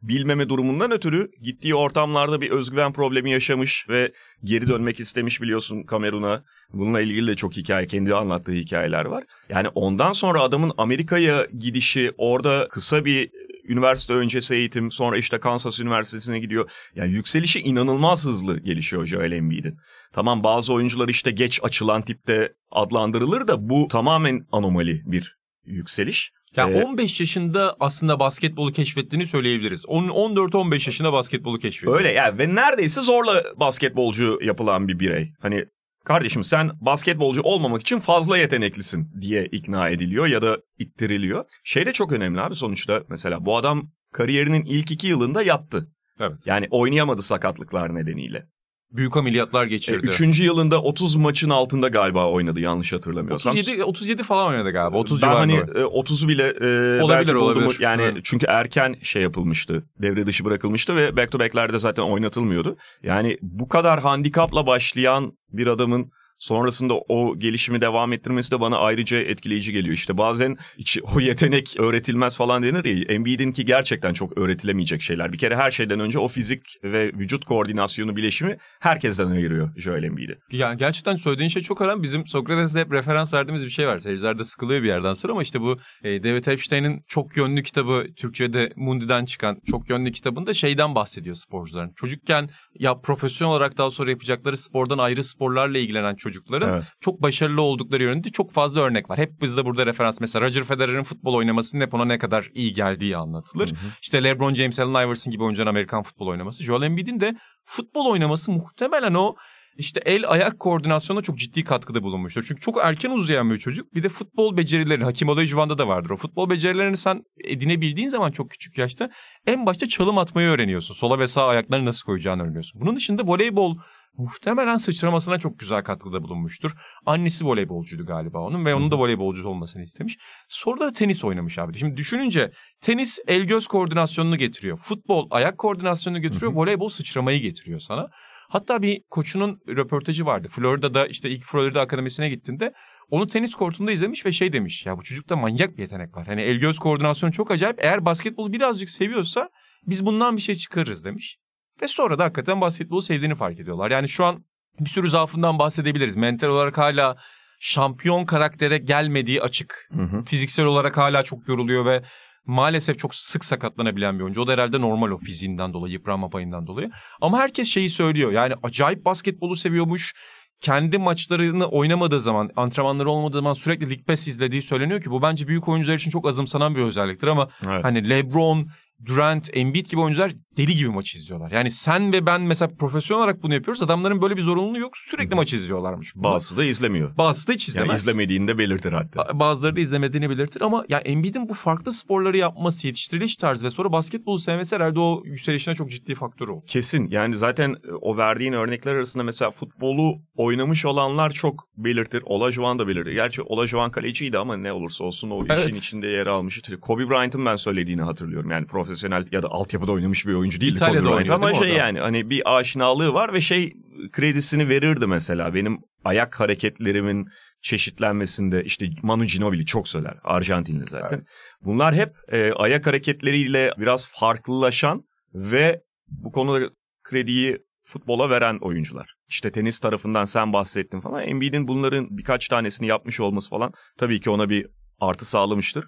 bilmeme 0.02 0.48
durumundan 0.48 0.90
ötürü 0.90 1.30
gittiği 1.42 1.74
ortamlarda 1.74 2.40
bir 2.40 2.50
özgüven 2.50 2.92
problemi 2.92 3.30
yaşamış 3.30 3.86
ve 3.88 4.12
geri 4.44 4.68
dönmek 4.68 5.00
istemiş 5.00 5.42
biliyorsun 5.42 5.82
Kamerun'a. 5.82 6.44
Bununla 6.72 7.00
ilgili 7.00 7.26
de 7.26 7.36
çok 7.36 7.56
hikaye, 7.56 7.86
kendi 7.86 8.14
anlattığı 8.14 8.52
hikayeler 8.52 9.04
var. 9.04 9.24
Yani 9.48 9.68
ondan 9.68 10.12
sonra 10.12 10.42
adamın 10.42 10.72
Amerika'ya 10.78 11.46
gidişi, 11.58 12.12
orada 12.18 12.68
kısa 12.70 13.04
bir 13.04 13.30
üniversite 13.68 14.14
öncesi 14.14 14.54
eğitim, 14.54 14.90
sonra 14.90 15.18
işte 15.18 15.40
Kansas 15.40 15.80
Üniversitesi'ne 15.80 16.38
gidiyor. 16.38 16.70
Yani 16.94 17.12
yükselişi 17.12 17.60
inanılmaz 17.60 18.26
hızlı 18.26 18.58
gelişiyor 18.58 19.06
Joel 19.06 19.32
Embiid'in. 19.32 19.78
Tamam 20.12 20.44
bazı 20.44 20.72
oyuncular 20.74 21.08
işte 21.08 21.30
geç 21.30 21.60
açılan 21.62 22.02
tipte 22.02 22.52
adlandırılır 22.70 23.48
da 23.48 23.68
bu 23.68 23.88
tamamen 23.88 24.46
anomali 24.52 25.02
bir 25.06 25.36
yükseliş. 25.64 26.32
Ya 26.56 26.70
ee, 26.70 26.84
15 26.84 27.20
yaşında 27.20 27.76
aslında 27.80 28.20
basketbolu 28.20 28.72
keşfettiğini 28.72 29.26
söyleyebiliriz. 29.26 29.84
14-15 29.84 30.74
yaşında 30.74 31.12
basketbolu 31.12 31.58
keşfediyor. 31.58 31.98
Öyle 31.98 32.12
ya 32.12 32.38
ve 32.38 32.54
neredeyse 32.54 33.00
zorla 33.00 33.44
basketbolcu 33.56 34.38
yapılan 34.42 34.88
bir 34.88 34.98
birey. 34.98 35.32
Hani 35.40 35.64
kardeşim 36.04 36.44
sen 36.44 36.70
basketbolcu 36.80 37.42
olmamak 37.42 37.80
için 37.80 38.00
fazla 38.00 38.38
yeteneklisin 38.38 39.08
diye 39.20 39.46
ikna 39.46 39.88
ediliyor 39.88 40.26
ya 40.26 40.42
da 40.42 40.58
ittiriliyor. 40.78 41.44
Şey 41.64 41.86
de 41.86 41.92
çok 41.92 42.12
önemli 42.12 42.40
abi 42.40 42.54
sonuçta 42.54 43.02
mesela 43.08 43.46
bu 43.46 43.56
adam 43.56 43.90
kariyerinin 44.12 44.64
ilk 44.64 44.90
iki 44.90 45.06
yılında 45.06 45.42
yattı. 45.42 45.88
Evet. 46.20 46.46
Yani 46.46 46.66
oynayamadı 46.70 47.22
sakatlıklar 47.22 47.94
nedeniyle. 47.94 48.46
Büyük 48.92 49.16
ameliyatlar 49.16 49.66
geçirdi. 49.66 50.06
E, 50.06 50.08
üçüncü 50.08 50.44
yılında 50.44 50.82
30 50.82 51.16
maçın 51.16 51.50
altında 51.50 51.88
galiba 51.88 52.30
oynadı 52.30 52.60
yanlış 52.60 52.92
hatırlamıyorsam. 52.92 53.52
37, 53.52 53.84
37 53.84 54.22
falan 54.22 54.48
oynadı 54.48 54.70
galiba. 54.70 54.98
30 54.98 55.22
ben 55.22 55.28
hani 55.28 55.54
e, 55.54 55.58
30'u 55.58 56.28
bile 56.28 56.42
e, 56.42 57.02
olabilir 57.02 57.34
olabilir. 57.34 57.76
Yani 57.80 58.02
evet. 58.02 58.20
çünkü 58.24 58.46
erken 58.46 58.96
şey 59.02 59.22
yapılmıştı. 59.22 59.86
Devre 60.02 60.26
dışı 60.26 60.44
bırakılmıştı 60.44 60.96
ve 60.96 61.16
back 61.16 61.32
to 61.32 61.38
back'lerde 61.38 61.78
zaten 61.78 62.02
oynatılmıyordu. 62.02 62.76
Yani 63.02 63.38
bu 63.42 63.68
kadar 63.68 64.00
handikapla 64.00 64.66
başlayan 64.66 65.32
bir 65.52 65.66
adamın 65.66 66.12
sonrasında 66.38 66.94
o 66.94 67.38
gelişimi 67.38 67.80
devam 67.80 68.12
ettirmesi 68.12 68.50
de 68.50 68.60
bana 68.60 68.78
ayrıca 68.78 69.18
etkileyici 69.18 69.72
geliyor. 69.72 69.94
İşte 69.94 70.18
bazen 70.18 70.56
hiç 70.78 70.98
o 71.14 71.20
yetenek 71.20 71.74
öğretilmez 71.78 72.36
falan 72.36 72.62
denir 72.62 72.84
ya. 72.84 73.14
Embiid'in 73.14 73.52
ki 73.52 73.64
gerçekten 73.64 74.12
çok 74.12 74.38
öğretilemeyecek 74.38 75.02
şeyler. 75.02 75.32
Bir 75.32 75.38
kere 75.38 75.56
her 75.56 75.70
şeyden 75.70 76.00
önce 76.00 76.18
o 76.18 76.28
fizik 76.28 76.60
ve 76.84 77.12
vücut 77.12 77.44
koordinasyonu 77.44 78.16
bileşimi 78.16 78.56
herkesten 78.80 79.30
ayırıyor 79.30 79.70
Joel 79.76 80.02
Embiid'i. 80.02 80.38
Yani 80.52 80.78
gerçekten 80.78 81.16
söylediğin 81.16 81.48
şey 81.48 81.62
çok 81.62 81.80
önemli. 81.80 82.02
Bizim 82.02 82.26
Sokrates'te 82.26 82.80
hep 82.80 82.92
referans 82.92 83.34
verdiğimiz 83.34 83.64
bir 83.64 83.70
şey 83.70 83.86
var. 83.86 83.98
Seyirciler 83.98 84.38
de 84.38 84.44
sıkılıyor 84.44 84.82
bir 84.82 84.88
yerden 84.88 85.12
sonra 85.12 85.32
ama 85.32 85.42
işte 85.42 85.60
bu 85.60 85.78
e, 86.04 86.22
David 86.22 86.46
Epstein'in 86.46 87.02
çok 87.08 87.36
yönlü 87.36 87.62
kitabı 87.62 88.06
Türkçe'de 88.16 88.72
Mundi'den 88.76 89.24
çıkan 89.24 89.58
çok 89.70 89.90
yönlü 89.90 90.12
kitabında 90.12 90.54
şeyden 90.54 90.94
bahsediyor 90.94 91.36
sporcuların. 91.36 91.92
Çocukken 91.96 92.50
ya 92.74 93.00
profesyonel 93.00 93.52
olarak 93.52 93.78
daha 93.78 93.90
sonra 93.90 94.10
yapacakları 94.10 94.56
spordan 94.56 94.98
ayrı 94.98 95.24
sporlarla 95.24 95.78
ilgilenen 95.78 96.16
çocukların 96.28 96.74
evet. 96.74 96.84
çok 97.00 97.22
başarılı 97.22 97.62
oldukları 97.62 98.02
yönünde 98.02 98.30
çok 98.30 98.52
fazla 98.52 98.80
örnek 98.80 99.10
var. 99.10 99.18
Hep 99.18 99.42
bizde 99.42 99.64
burada 99.64 99.86
referans 99.86 100.20
mesela 100.20 100.46
Roger 100.46 100.64
Federer'in 100.64 101.02
futbol 101.02 101.34
oynamasının 101.34 101.82
hep 101.82 101.94
ona 101.94 102.04
ne 102.04 102.18
kadar 102.18 102.50
iyi 102.54 102.72
geldiği 102.72 103.16
anlatılır. 103.16 103.68
Hı 103.70 103.74
hı. 103.74 103.88
İşte 104.02 104.24
LeBron 104.24 104.54
James, 104.54 104.80
Allen 104.80 105.06
Iverson 105.06 105.30
gibi 105.30 105.42
oyuncuların 105.42 105.70
Amerikan 105.70 106.02
futbol 106.02 106.26
oynaması. 106.26 106.64
Joel 106.64 106.82
Embiid'in 106.82 107.20
de 107.20 107.36
futbol 107.64 108.06
oynaması 108.06 108.50
muhtemelen 108.50 109.14
o 109.14 109.34
işte 109.78 110.00
el 110.04 110.30
ayak 110.30 110.60
koordinasyonuna 110.60 111.22
çok 111.22 111.38
ciddi 111.38 111.64
katkıda 111.64 112.02
bulunmuştur. 112.02 112.44
Çünkü 112.48 112.60
çok 112.60 112.78
erken 112.82 113.10
uzayan 113.10 113.50
bir 113.50 113.58
çocuk. 113.58 113.94
Bir 113.94 114.02
de 114.02 114.08
futbol 114.08 114.56
becerileri 114.56 115.04
Hakim 115.04 115.28
Olajuwon'da 115.28 115.78
da 115.78 115.88
vardır 115.88 116.10
o. 116.10 116.16
Futbol 116.16 116.50
becerilerini 116.50 116.96
sen 116.96 117.22
edinebildiğin 117.44 118.08
zaman 118.08 118.30
çok 118.30 118.50
küçük 118.50 118.78
yaşta 118.78 119.10
en 119.46 119.66
başta 119.66 119.88
çalım 119.88 120.18
atmayı 120.18 120.48
öğreniyorsun. 120.48 120.94
Sola 120.94 121.18
ve 121.18 121.28
sağ 121.28 121.46
ayaklarını 121.46 121.86
nasıl 121.86 122.06
koyacağını 122.06 122.42
öğreniyorsun. 122.42 122.80
Bunun 122.80 122.96
dışında 122.96 123.22
voleybol 123.22 123.76
muhtemelen 124.18 124.76
sıçramasına 124.76 125.38
çok 125.38 125.58
güzel 125.58 125.84
katkıda 125.84 126.22
bulunmuştur. 126.22 126.72
Annesi 127.06 127.46
voleybolcuydu 127.46 128.06
galiba 128.06 128.38
onun 128.38 128.64
ve 128.64 128.74
onun 128.74 128.90
da 128.90 128.98
voleybolcu 128.98 129.48
olmasını 129.48 129.82
istemiş. 129.82 130.18
Sonra 130.48 130.80
da 130.80 130.92
tenis 130.92 131.24
oynamış 131.24 131.58
abi. 131.58 131.78
Şimdi 131.78 131.96
düşününce 131.96 132.52
tenis 132.80 133.18
el 133.28 133.42
göz 133.42 133.66
koordinasyonunu 133.66 134.36
getiriyor. 134.36 134.78
Futbol 134.78 135.26
ayak 135.30 135.58
koordinasyonunu 135.58 136.22
getiriyor. 136.22 136.52
Voleybol 136.52 136.88
sıçramayı 136.88 137.40
getiriyor 137.40 137.80
sana. 137.80 138.08
Hatta 138.48 138.82
bir 138.82 139.02
koçunun 139.10 139.58
röportajı 139.68 140.26
vardı. 140.26 140.48
Florida'da 140.48 141.06
işte 141.06 141.30
ilk 141.30 141.44
Florida 141.44 141.80
Akademisi'ne 141.80 142.28
gittiğinde 142.28 142.72
onu 143.10 143.26
tenis 143.26 143.54
kortunda 143.54 143.92
izlemiş 143.92 144.26
ve 144.26 144.32
şey 144.32 144.52
demiş. 144.52 144.86
Ya 144.86 144.98
bu 144.98 145.02
çocukta 145.02 145.36
manyak 145.36 145.76
bir 145.76 145.82
yetenek 145.82 146.16
var. 146.16 146.26
Hani 146.26 146.42
el 146.42 146.56
göz 146.56 146.78
koordinasyonu 146.78 147.32
çok 147.32 147.50
acayip. 147.50 147.76
Eğer 147.80 148.04
basketbolu 148.04 148.52
birazcık 148.52 148.88
seviyorsa 148.88 149.48
biz 149.86 150.06
bundan 150.06 150.36
bir 150.36 150.42
şey 150.42 150.54
çıkarırız 150.54 151.04
demiş. 151.04 151.38
Ve 151.82 151.88
sonra 151.88 152.18
da 152.18 152.24
hakikaten 152.24 152.60
basketbolu 152.60 153.02
sevdiğini 153.02 153.34
fark 153.34 153.60
ediyorlar. 153.60 153.90
Yani 153.90 154.08
şu 154.08 154.24
an 154.24 154.44
bir 154.80 154.90
sürü 154.90 155.08
zaafından 155.08 155.58
bahsedebiliriz. 155.58 156.16
Mental 156.16 156.48
olarak 156.48 156.78
hala 156.78 157.16
şampiyon 157.60 158.24
karaktere 158.24 158.78
gelmediği 158.78 159.42
açık. 159.42 159.88
Hı 159.92 160.02
hı. 160.02 160.22
Fiziksel 160.22 160.66
olarak 160.66 160.96
hala 160.96 161.22
çok 161.22 161.48
yoruluyor 161.48 161.86
ve 161.86 162.02
maalesef 162.46 162.98
çok 162.98 163.14
sık 163.14 163.44
sakatlanabilen 163.44 164.18
bir 164.18 164.24
oyuncu. 164.24 164.42
O 164.42 164.46
da 164.46 164.52
herhalde 164.52 164.80
normal 164.80 165.10
o 165.10 165.18
fiziğinden 165.18 165.72
dolayı, 165.72 165.92
yıpranma 165.92 166.28
payından 166.28 166.66
dolayı. 166.66 166.90
Ama 167.20 167.38
herkes 167.38 167.68
şeyi 167.68 167.90
söylüyor. 167.90 168.32
Yani 168.32 168.54
acayip 168.62 169.04
basketbolu 169.04 169.56
seviyormuş. 169.56 170.14
Kendi 170.60 170.98
maçlarını 170.98 171.66
oynamadığı 171.66 172.20
zaman, 172.20 172.50
antrenmanları 172.56 173.10
olmadığı 173.10 173.36
zaman 173.36 173.54
sürekli 173.54 173.90
League 173.90 174.04
Pass 174.04 174.28
izlediği 174.28 174.62
söyleniyor 174.62 175.00
ki 175.00 175.10
bu 175.10 175.22
bence 175.22 175.48
büyük 175.48 175.68
oyuncular 175.68 175.96
için 175.96 176.10
çok 176.10 176.28
azımsanan 176.28 176.74
bir 176.74 176.82
özelliktir 176.82 177.26
ama 177.26 177.48
evet. 177.66 177.84
hani 177.84 178.08
LeBron, 178.08 178.68
Durant, 179.06 179.50
Embiid 179.56 179.86
gibi 179.86 180.00
oyuncular 180.00 180.32
deli 180.56 180.74
gibi 180.74 180.88
maç 180.88 181.14
izliyorlar. 181.14 181.50
Yani 181.50 181.70
sen 181.70 182.12
ve 182.12 182.26
ben 182.26 182.40
mesela 182.42 182.70
profesyonel 182.78 183.22
olarak 183.22 183.42
bunu 183.42 183.54
yapıyoruz. 183.54 183.82
Adamların 183.82 184.22
böyle 184.22 184.36
bir 184.36 184.42
zorunluluğu 184.42 184.78
yok. 184.78 184.96
Sürekli 184.96 185.34
maç 185.34 185.52
izliyorlarmış. 185.52 186.12
Bazısı 186.16 186.56
da 186.56 186.64
izlemiyor. 186.64 187.16
Bazısı 187.16 187.48
da 187.48 187.52
hiç 187.52 187.68
izlemez. 187.68 187.88
Yani 187.88 187.96
izlemediğini 187.96 188.48
de 188.48 188.58
belirtir 188.58 188.92
hatta. 188.92 189.40
Bazıları 189.40 189.76
da 189.76 189.80
izlemediğini 189.80 190.30
belirtir 190.30 190.60
ama 190.60 190.84
ya 190.88 190.98
Embiid'in 190.98 191.48
bu 191.48 191.54
farklı 191.54 191.92
sporları 191.92 192.36
yapması, 192.36 192.86
yetiştiriliş 192.86 193.36
tarzı 193.36 193.66
ve 193.66 193.70
sonra 193.70 193.92
basketbolu 193.92 194.38
sevmesi 194.38 194.76
herhalde 194.76 195.00
o 195.00 195.22
yükselişine 195.24 195.74
çok 195.74 195.90
ciddi 195.90 196.14
faktör 196.14 196.48
oldu. 196.48 196.64
Kesin. 196.66 197.10
Yani 197.10 197.34
zaten 197.34 197.76
e, 197.88 197.92
o 197.92 198.16
verdiğin 198.16 198.52
örnekler 198.52 198.92
arasında 198.92 199.24
mesela 199.24 199.50
futbolu 199.50 200.18
oynamış 200.36 200.84
olanlar 200.84 201.30
çok 201.30 201.68
belirtir. 201.76 202.22
Olajuwon 202.26 202.78
da 202.78 202.88
belirtir. 202.88 203.12
Gerçi 203.12 203.42
Olajuwon 203.42 203.90
kaleciydi 203.90 204.38
ama 204.38 204.56
ne 204.56 204.72
olursa 204.72 205.04
olsun 205.04 205.30
o 205.30 205.44
evet. 205.48 205.58
işin 205.58 205.78
içinde 205.78 206.06
yer 206.06 206.26
almıştı. 206.26 206.80
Kobe 206.80 207.10
Bryant'ın 207.10 207.46
ben 207.46 207.56
söylediğini 207.56 208.02
hatırlıyorum. 208.02 208.50
Yani 208.50 208.66
profesyonel 208.66 209.28
ya 209.32 209.42
da 209.42 209.48
altyapıda 209.48 209.92
oynamış 209.92 210.26
bir 210.26 210.34
oyuncu 210.46 210.60
değil. 210.60 210.72
İtalya'da 210.72 211.08
oynuyordu 211.08 211.32
ama 211.32 211.50
şey 211.50 211.58
orada? 211.58 211.68
yani 211.68 212.00
hani 212.00 212.30
bir 212.30 212.56
aşinalığı 212.58 213.14
var 213.14 213.32
ve 213.32 213.40
şey 213.40 213.72
kredisini 214.12 214.68
verirdi 214.68 215.06
mesela. 215.06 215.54
Benim 215.54 215.78
ayak 216.04 216.40
hareketlerimin 216.40 217.28
çeşitlenmesinde 217.62 218.64
işte 218.64 218.90
Manu 219.02 219.24
Ginobili 219.24 219.66
çok 219.66 219.88
söyler. 219.88 220.14
Arjantinli 220.24 220.84
zaten. 220.86 221.16
Evet. 221.16 221.40
Bunlar 221.60 221.94
hep 221.94 222.14
e, 222.32 222.52
ayak 222.52 222.86
hareketleriyle 222.86 223.70
biraz 223.78 224.08
farklılaşan 224.08 225.02
ve 225.34 225.82
bu 226.08 226.32
konuda 226.32 226.70
krediyi 227.04 227.58
futbola 227.84 228.30
veren 228.30 228.58
oyuncular. 228.60 229.14
İşte 229.28 229.52
tenis 229.52 229.78
tarafından 229.78 230.24
sen 230.24 230.52
bahsettin 230.52 231.00
falan. 231.00 231.22
Embiid'in 231.22 231.68
bunların 231.68 232.06
birkaç 232.10 232.48
tanesini 232.48 232.86
yapmış 232.86 233.20
olması 233.20 233.50
falan 233.50 233.72
tabii 233.98 234.20
ki 234.20 234.30
ona 234.30 234.48
bir 234.48 234.66
artı 235.00 235.24
sağlamıştır. 235.24 235.84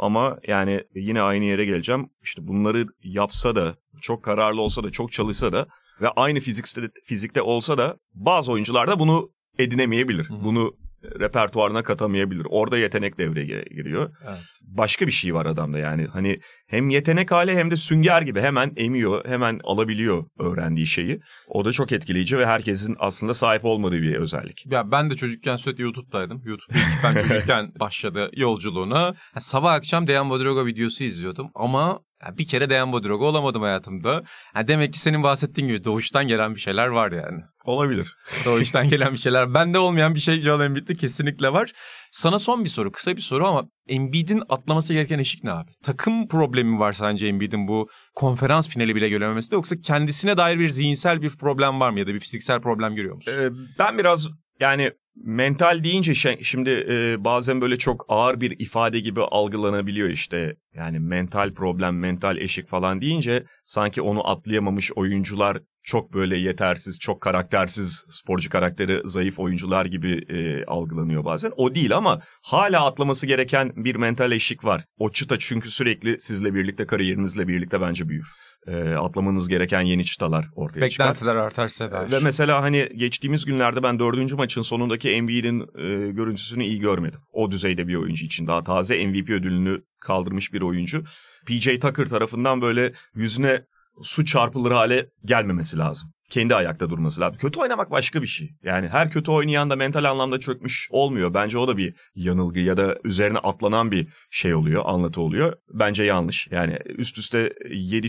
Ama 0.00 0.38
yani 0.46 0.84
yine 0.94 1.22
aynı 1.22 1.44
yere 1.44 1.64
geleceğim. 1.64 2.10
İşte 2.22 2.46
bunları 2.48 2.86
yapsa 3.02 3.56
da, 3.56 3.74
çok 4.00 4.24
kararlı 4.24 4.60
olsa 4.60 4.84
da, 4.84 4.90
çok 4.90 5.12
çalışsa 5.12 5.52
da 5.52 5.66
ve 6.00 6.08
aynı 6.08 6.40
fizikte, 6.40 6.90
fizikte 7.04 7.42
olsa 7.42 7.78
da 7.78 7.96
bazı 8.14 8.52
oyuncular 8.52 8.88
da 8.88 8.98
bunu 8.98 9.30
edinemeyebilir. 9.58 10.30
Hı-hı. 10.30 10.44
Bunu 10.44 10.76
repertuarına 11.20 11.82
katamayabilir. 11.82 12.46
Orada 12.50 12.78
yetenek 12.78 13.18
devreye 13.18 13.64
giriyor. 13.64 14.10
Evet. 14.28 14.38
Başka 14.66 15.06
bir 15.06 15.12
şey 15.12 15.34
var 15.34 15.46
adamda 15.46 15.78
yani. 15.78 16.06
Hani 16.06 16.40
hem 16.66 16.90
yetenek 16.90 17.30
hali 17.30 17.56
hem 17.56 17.70
de 17.70 17.76
sünger 17.76 18.22
gibi 18.22 18.40
hemen 18.40 18.72
emiyor, 18.76 19.24
hemen 19.28 19.60
alabiliyor 19.64 20.24
öğrendiği 20.38 20.86
şeyi. 20.86 21.20
O 21.48 21.64
da 21.64 21.72
çok 21.72 21.92
etkileyici 21.92 22.38
ve 22.38 22.46
herkesin 22.46 22.96
aslında 22.98 23.34
sahip 23.34 23.64
olmadığı 23.64 24.02
bir 24.02 24.14
özellik. 24.14 24.66
Ya 24.66 24.92
ben 24.92 25.10
de 25.10 25.16
çocukken 25.16 25.56
sürekli 25.56 25.82
YouTube'daydım. 25.82 26.42
YouTube'da 26.44 26.78
ben 27.04 27.22
çocukken 27.28 27.72
başladı 27.80 28.30
yolculuğuna. 28.36 29.14
sabah 29.38 29.72
akşam 29.72 30.06
Dejan 30.06 30.30
Vodroga 30.30 30.66
videosu 30.66 31.04
izliyordum 31.04 31.50
ama 31.54 32.00
Yani 32.24 32.38
bir 32.38 32.48
kere 32.48 32.70
Dejan 32.70 32.92
Bodiroga 32.92 33.24
olamadım 33.24 33.62
hayatımda. 33.62 34.22
Yani 34.54 34.68
demek 34.68 34.92
ki 34.92 34.98
senin 34.98 35.22
bahsettiğin 35.22 35.68
gibi 35.68 35.84
doğuştan 35.84 36.28
gelen 36.28 36.54
bir 36.54 36.60
şeyler 36.60 36.86
var 36.86 37.12
yani. 37.12 37.42
Olabilir. 37.64 38.16
Doğuştan 38.44 38.88
gelen 38.88 39.12
bir 39.12 39.18
şeyler. 39.18 39.54
Bende 39.54 39.78
olmayan 39.78 40.14
bir 40.14 40.20
şey 40.20 40.40
Joel 40.40 40.64
Embiid'de 40.64 40.94
kesinlikle 40.94 41.52
var. 41.52 41.72
Sana 42.12 42.38
son 42.38 42.64
bir 42.64 42.68
soru, 42.68 42.92
kısa 42.92 43.16
bir 43.16 43.22
soru 43.22 43.46
ama 43.46 43.64
Embiid'in 43.88 44.42
atlaması 44.48 44.92
gereken 44.92 45.18
eşik 45.18 45.44
ne 45.44 45.52
abi? 45.52 45.70
Takım 45.82 46.28
problemi 46.28 46.78
var 46.78 46.92
sence 46.92 47.26
Embiid'in 47.26 47.68
bu 47.68 47.88
konferans 48.14 48.68
finali 48.68 48.96
bile 48.96 49.08
görememesi 49.08 49.50
de 49.50 49.54
yoksa 49.54 49.76
kendisine 49.80 50.36
dair 50.36 50.58
bir 50.58 50.68
zihinsel 50.68 51.22
bir 51.22 51.36
problem 51.36 51.80
var 51.80 51.90
mı 51.90 51.98
ya 51.98 52.06
da 52.06 52.14
bir 52.14 52.20
fiziksel 52.20 52.60
problem 52.60 52.94
görüyor 52.94 53.14
musun? 53.14 53.32
Ee, 53.38 53.50
ben 53.78 53.98
biraz 53.98 54.28
yani 54.60 54.92
mental 55.24 55.84
deyince 55.84 56.14
şey, 56.14 56.38
şimdi 56.42 56.86
e, 56.88 57.24
bazen 57.24 57.60
böyle 57.60 57.76
çok 57.76 58.04
ağır 58.08 58.40
bir 58.40 58.60
ifade 58.60 59.00
gibi 59.00 59.20
algılanabiliyor 59.20 60.08
işte. 60.08 60.56
Yani 60.74 60.98
mental 60.98 61.54
problem, 61.54 61.98
mental 61.98 62.36
eşik 62.36 62.68
falan 62.68 63.00
deyince 63.00 63.44
sanki 63.64 64.02
onu 64.02 64.28
atlayamamış 64.28 64.92
oyuncular 64.92 65.58
çok 65.82 66.14
böyle 66.14 66.36
yetersiz, 66.36 66.98
çok 66.98 67.20
karaktersiz, 67.20 68.04
sporcu 68.08 68.50
karakteri 68.50 69.00
zayıf 69.04 69.38
oyuncular 69.38 69.84
gibi 69.84 70.24
e, 70.28 70.64
algılanıyor 70.64 71.24
bazen. 71.24 71.52
O 71.56 71.74
değil 71.74 71.96
ama 71.96 72.20
hala 72.42 72.86
atlaması 72.86 73.26
gereken 73.26 73.72
bir 73.76 73.96
mental 73.96 74.32
eşik 74.32 74.64
var. 74.64 74.84
O 74.98 75.10
çıta 75.10 75.38
çünkü 75.38 75.70
sürekli 75.70 76.20
sizle 76.20 76.54
birlikte, 76.54 76.86
kariyerinizle 76.86 77.48
birlikte 77.48 77.80
bence 77.80 78.08
büyür. 78.08 78.28
E, 78.66 78.94
atlamanız 78.94 79.48
gereken 79.48 79.80
yeni 79.80 80.04
çıtalar 80.04 80.48
ortaya 80.54 80.90
çıkar. 80.90 81.06
Beklentiler 81.06 81.36
artarsa 81.36 81.90
da. 81.90 82.10
Ve 82.10 82.18
mesela 82.18 82.62
hani 82.62 82.88
geçtiğimiz 82.96 83.44
günlerde 83.44 83.82
ben 83.82 83.98
dördüncü 83.98 84.36
maçın 84.36 84.62
sonundaki 84.62 85.10
Embiid'in 85.10 85.60
e, 85.60 86.10
görüntüsünü 86.12 86.64
iyi 86.64 86.80
görmedim. 86.80 87.20
O 87.32 87.50
düzeyde 87.50 87.88
bir 87.88 87.94
oyuncu 87.94 88.24
için 88.24 88.46
daha 88.46 88.62
taze 88.62 89.06
MVP 89.06 89.30
ödülünü 89.30 89.82
kaldırmış 90.00 90.52
bir 90.52 90.60
oyuncu. 90.60 91.04
PJ 91.46 91.78
Tucker 91.80 92.06
tarafından 92.06 92.62
böyle 92.62 92.92
yüzüne 93.14 93.64
su 94.02 94.24
çarpılır 94.24 94.72
hale 94.72 95.06
gelmemesi 95.24 95.78
lazım. 95.78 96.10
Kendi 96.30 96.54
ayakta 96.54 96.90
durması 96.90 97.20
lazım. 97.20 97.38
Kötü 97.38 97.60
oynamak 97.60 97.90
başka 97.90 98.22
bir 98.22 98.26
şey. 98.26 98.50
Yani 98.62 98.88
her 98.88 99.10
kötü 99.10 99.30
oynayan 99.30 99.70
da 99.70 99.76
mental 99.76 100.04
anlamda 100.04 100.40
çökmüş 100.40 100.88
olmuyor. 100.90 101.34
Bence 101.34 101.58
o 101.58 101.68
da 101.68 101.76
bir 101.76 101.94
yanılgı 102.14 102.60
ya 102.60 102.76
da 102.76 102.98
üzerine 103.04 103.38
atlanan 103.38 103.90
bir 103.90 104.08
şey 104.30 104.54
oluyor, 104.54 104.82
anlatı 104.86 105.20
oluyor. 105.20 105.56
Bence 105.74 106.04
yanlış. 106.04 106.48
Yani 106.50 106.78
üst 106.98 107.18
üste 107.18 107.52
7 107.70 108.08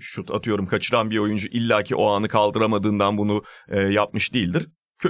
şut, 0.00 0.30
atıyorum 0.30 0.66
kaçıran 0.66 1.10
bir 1.10 1.18
oyuncu 1.18 1.48
illaki 1.48 1.96
o 1.96 2.10
anı 2.10 2.28
kaldıramadığından 2.28 3.18
bunu 3.18 3.42
e, 3.68 3.80
yapmış 3.80 4.34
değildir 4.34 4.66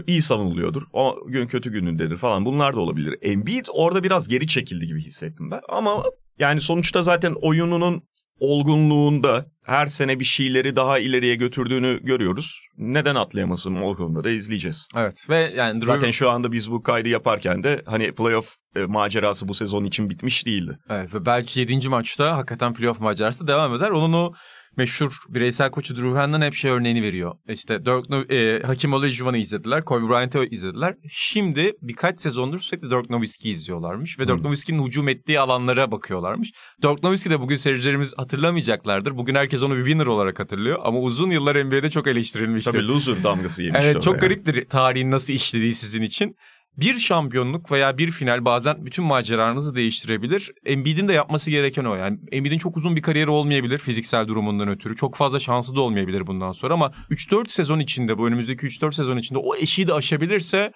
iyi 0.06 0.22
savunuluyordur. 0.22 0.82
O 0.92 1.26
gün 1.26 1.46
kötü 1.46 1.72
günündedir 1.72 2.16
falan. 2.16 2.44
Bunlar 2.44 2.76
da 2.76 2.80
olabilir. 2.80 3.18
Embiid 3.22 3.66
orada 3.72 4.02
biraz 4.02 4.28
geri 4.28 4.46
çekildi 4.46 4.86
gibi 4.86 5.00
hissettim 5.00 5.50
ben. 5.50 5.60
Ama 5.68 6.04
yani 6.38 6.60
sonuçta 6.60 7.02
zaten 7.02 7.34
oyununun 7.42 8.02
olgunluğunda 8.40 9.46
her 9.62 9.86
sene 9.86 10.20
bir 10.20 10.24
şeyleri 10.24 10.76
daha 10.76 10.98
ileriye 10.98 11.34
götürdüğünü 11.34 12.00
görüyoruz. 12.02 12.68
Neden 12.78 13.14
atlayamasın 13.14 13.76
o 13.76 13.96
konuda 13.96 14.24
da 14.24 14.30
izleyeceğiz. 14.30 14.88
Evet 14.96 15.26
ve 15.30 15.52
yani 15.56 15.80
Drew... 15.80 15.86
zaten 15.86 16.10
şu 16.10 16.30
anda 16.30 16.52
biz 16.52 16.70
bu 16.70 16.82
kaydı 16.82 17.08
yaparken 17.08 17.64
de 17.64 17.82
hani 17.86 18.12
playoff 18.12 18.56
e, 18.76 18.80
macerası 18.80 19.48
bu 19.48 19.54
sezon 19.54 19.84
için 19.84 20.10
bitmiş 20.10 20.46
değildi. 20.46 20.78
Evet 20.90 21.14
ve 21.14 21.26
belki 21.26 21.60
7. 21.60 21.88
maçta 21.88 22.36
hakikaten 22.36 22.74
playoff 22.74 23.00
macerası 23.00 23.48
devam 23.48 23.74
eder. 23.74 23.90
Onun 23.90 24.12
o 24.12 24.32
meşhur 24.76 25.12
bireysel 25.28 25.70
koçu 25.70 25.96
Drew 25.96 26.18
Hannon 26.18 26.40
hep 26.40 26.54
şey 26.54 26.70
örneğini 26.70 27.02
veriyor. 27.02 27.34
İşte 27.48 27.86
Dirk 27.86 28.08
no 28.10 28.20
e, 28.20 28.62
Hakim 28.62 28.92
Olajuwon'u 28.92 29.36
izlediler, 29.36 29.82
Kobe 29.82 30.08
Bryant'ı 30.08 30.44
izlediler. 30.50 30.94
Şimdi 31.10 31.72
birkaç 31.82 32.20
sezondur 32.20 32.58
sürekli 32.58 32.90
Dirk 32.90 33.10
Nowitzki 33.10 33.50
izliyorlarmış 33.50 34.18
ve 34.18 34.22
hmm. 34.22 34.28
Dirk 34.28 34.44
Nowitzki'nin 34.44 34.86
hücum 34.86 35.08
ettiği 35.08 35.40
alanlara 35.40 35.90
bakıyorlarmış. 35.90 36.52
Dirk 36.82 37.02
Nowitzki 37.02 37.30
de 37.30 37.40
bugün 37.40 37.56
seyircilerimiz 37.56 38.14
hatırlamayacaklardır. 38.16 39.16
Bugün 39.16 39.34
herkes 39.34 39.62
onu 39.62 39.76
bir 39.76 39.84
winner 39.84 40.06
olarak 40.06 40.40
hatırlıyor 40.40 40.78
ama 40.82 40.98
uzun 40.98 41.30
yıllar 41.30 41.64
NBA'de 41.64 41.90
çok 41.90 42.06
eleştirilmişti. 42.06 42.70
Tabii 42.70 42.86
loser 42.88 43.24
damgası 43.24 43.62
yemiş. 43.62 43.80
Evet 43.82 44.02
çok 44.02 44.14
yani. 44.14 44.20
gariptir 44.20 44.68
tarihin 44.68 45.10
nasıl 45.10 45.32
işlediği 45.32 45.74
sizin 45.74 46.02
için 46.02 46.36
bir 46.76 46.98
şampiyonluk 46.98 47.72
veya 47.72 47.98
bir 47.98 48.10
final 48.10 48.44
bazen 48.44 48.86
bütün 48.86 49.04
maceranızı 49.04 49.74
değiştirebilir. 49.74 50.52
Embiid'in 50.64 51.08
de 51.08 51.12
yapması 51.12 51.50
gereken 51.50 51.84
o. 51.84 51.94
Yani 51.94 52.18
Embiid'in 52.32 52.58
çok 52.58 52.76
uzun 52.76 52.96
bir 52.96 53.02
kariyeri 53.02 53.30
olmayabilir 53.30 53.78
fiziksel 53.78 54.28
durumundan 54.28 54.68
ötürü. 54.68 54.96
Çok 54.96 55.16
fazla 55.16 55.38
şansı 55.38 55.76
da 55.76 55.80
olmayabilir 55.80 56.26
bundan 56.26 56.52
sonra 56.52 56.74
ama 56.74 56.92
3-4 57.10 57.48
sezon 57.48 57.78
içinde 57.78 58.18
bu 58.18 58.26
önümüzdeki 58.26 58.66
3-4 58.66 58.94
sezon 58.94 59.16
içinde 59.16 59.38
o 59.38 59.56
eşiği 59.56 59.88
de 59.88 59.94
aşabilirse 59.94 60.72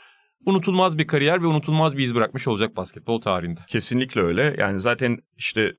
unutulmaz 0.46 0.98
bir 0.98 1.06
kariyer 1.06 1.42
ve 1.42 1.46
unutulmaz 1.46 1.96
bir 1.96 2.02
iz 2.02 2.14
bırakmış 2.14 2.48
olacak 2.48 2.76
basketbol 2.76 3.20
tarihinde. 3.20 3.60
Kesinlikle 3.68 4.20
öyle. 4.20 4.54
Yani 4.58 4.80
zaten 4.80 5.18
işte 5.36 5.72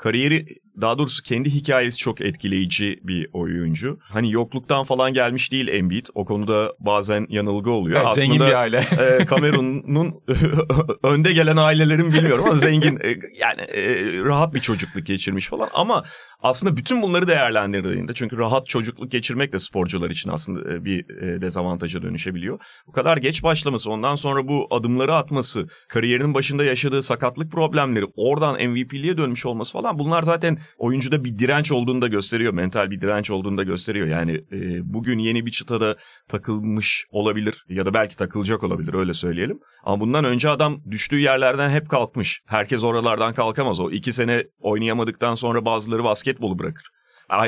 kariyeri 0.00 0.46
daha 0.80 0.98
doğrusu 0.98 1.22
kendi 1.22 1.50
hikayesi 1.50 1.96
çok 1.98 2.20
etkileyici 2.20 3.00
bir 3.02 3.28
oyuncu. 3.32 3.98
Hani 4.02 4.32
yokluktan 4.32 4.84
falan 4.84 5.14
gelmiş 5.14 5.52
değil 5.52 5.68
Embiid. 5.68 6.06
O 6.14 6.24
konuda 6.24 6.74
bazen 6.78 7.26
yanılgı 7.30 7.70
oluyor. 7.70 7.96
Evet, 7.96 8.08
Aslında 8.08 8.26
zengin 8.26 8.40
bir 8.40 8.52
aile. 8.54 8.84
e, 9.00 9.24
Kamerun'un 9.24 10.14
önde 11.02 11.32
gelen 11.32 11.56
ailelerin 11.56 12.12
bilmiyorum 12.12 12.44
ama 12.44 12.58
zengin 12.58 12.96
e, 12.96 13.08
yani 13.38 13.60
e, 13.60 13.84
rahat 14.24 14.54
bir 14.54 14.60
çocukluk 14.60 15.06
geçirmiş 15.06 15.48
falan 15.48 15.68
ama 15.74 16.04
aslında 16.42 16.76
bütün 16.76 17.02
bunları 17.02 17.26
değerlendirdiğinde 17.26 18.12
çünkü 18.14 18.38
rahat 18.38 18.66
çocukluk 18.66 19.10
geçirmek 19.10 19.52
de 19.52 19.58
sporcular 19.58 20.10
için 20.10 20.30
aslında 20.30 20.74
e, 20.74 20.84
bir 20.84 21.22
e, 21.22 21.40
dezavantaja 21.40 22.02
dönüşebiliyor. 22.02 22.58
Bu 22.86 22.92
kadar 22.92 23.16
geç 23.16 23.42
başlaması, 23.42 23.90
ondan 23.90 24.14
sonra 24.14 24.48
bu 24.48 24.66
adımları 24.70 25.14
atması, 25.14 25.66
kariyerinin 25.88 26.34
başında 26.34 26.64
yaşadığı 26.64 27.02
sakatlık 27.02 27.52
problemleri, 27.52 28.06
oradan 28.16 28.70
MVP'liğe 28.70 29.16
dönmüş 29.16 29.46
olması 29.46 29.72
falan 29.72 29.98
bunlar 29.98 30.22
zaten 30.22 30.58
oyuncuda 30.78 31.24
bir 31.24 31.38
direnç 31.38 31.72
olduğunu 31.72 32.02
da 32.02 32.08
gösteriyor. 32.08 32.52
Mental 32.52 32.90
bir 32.90 33.00
direnç 33.00 33.30
olduğunu 33.30 33.58
da 33.58 33.62
gösteriyor. 33.62 34.06
Yani 34.06 34.32
e, 34.52 34.92
bugün 34.94 35.18
yeni 35.18 35.46
bir 35.46 35.50
çıtada 35.50 35.96
takılmış 36.28 37.06
olabilir 37.10 37.64
ya 37.68 37.86
da 37.86 37.94
belki 37.94 38.16
takılacak 38.16 38.64
olabilir 38.64 38.94
öyle 38.94 39.14
söyleyelim. 39.14 39.60
Ama 39.84 40.00
bundan 40.00 40.24
önce 40.24 40.48
adam 40.48 40.82
düştüğü 40.90 41.18
yerlerden 41.18 41.70
hep 41.70 41.88
kalkmış. 41.88 42.42
Herkes 42.46 42.84
oralardan 42.84 43.34
kalkamaz. 43.34 43.80
O 43.80 43.90
iki 43.90 44.12
sene 44.12 44.44
oynayamadıktan 44.60 45.34
sonra 45.34 45.64
bazıları 45.64 46.04
basketbolu 46.30 46.58
bırakır. 46.58 46.90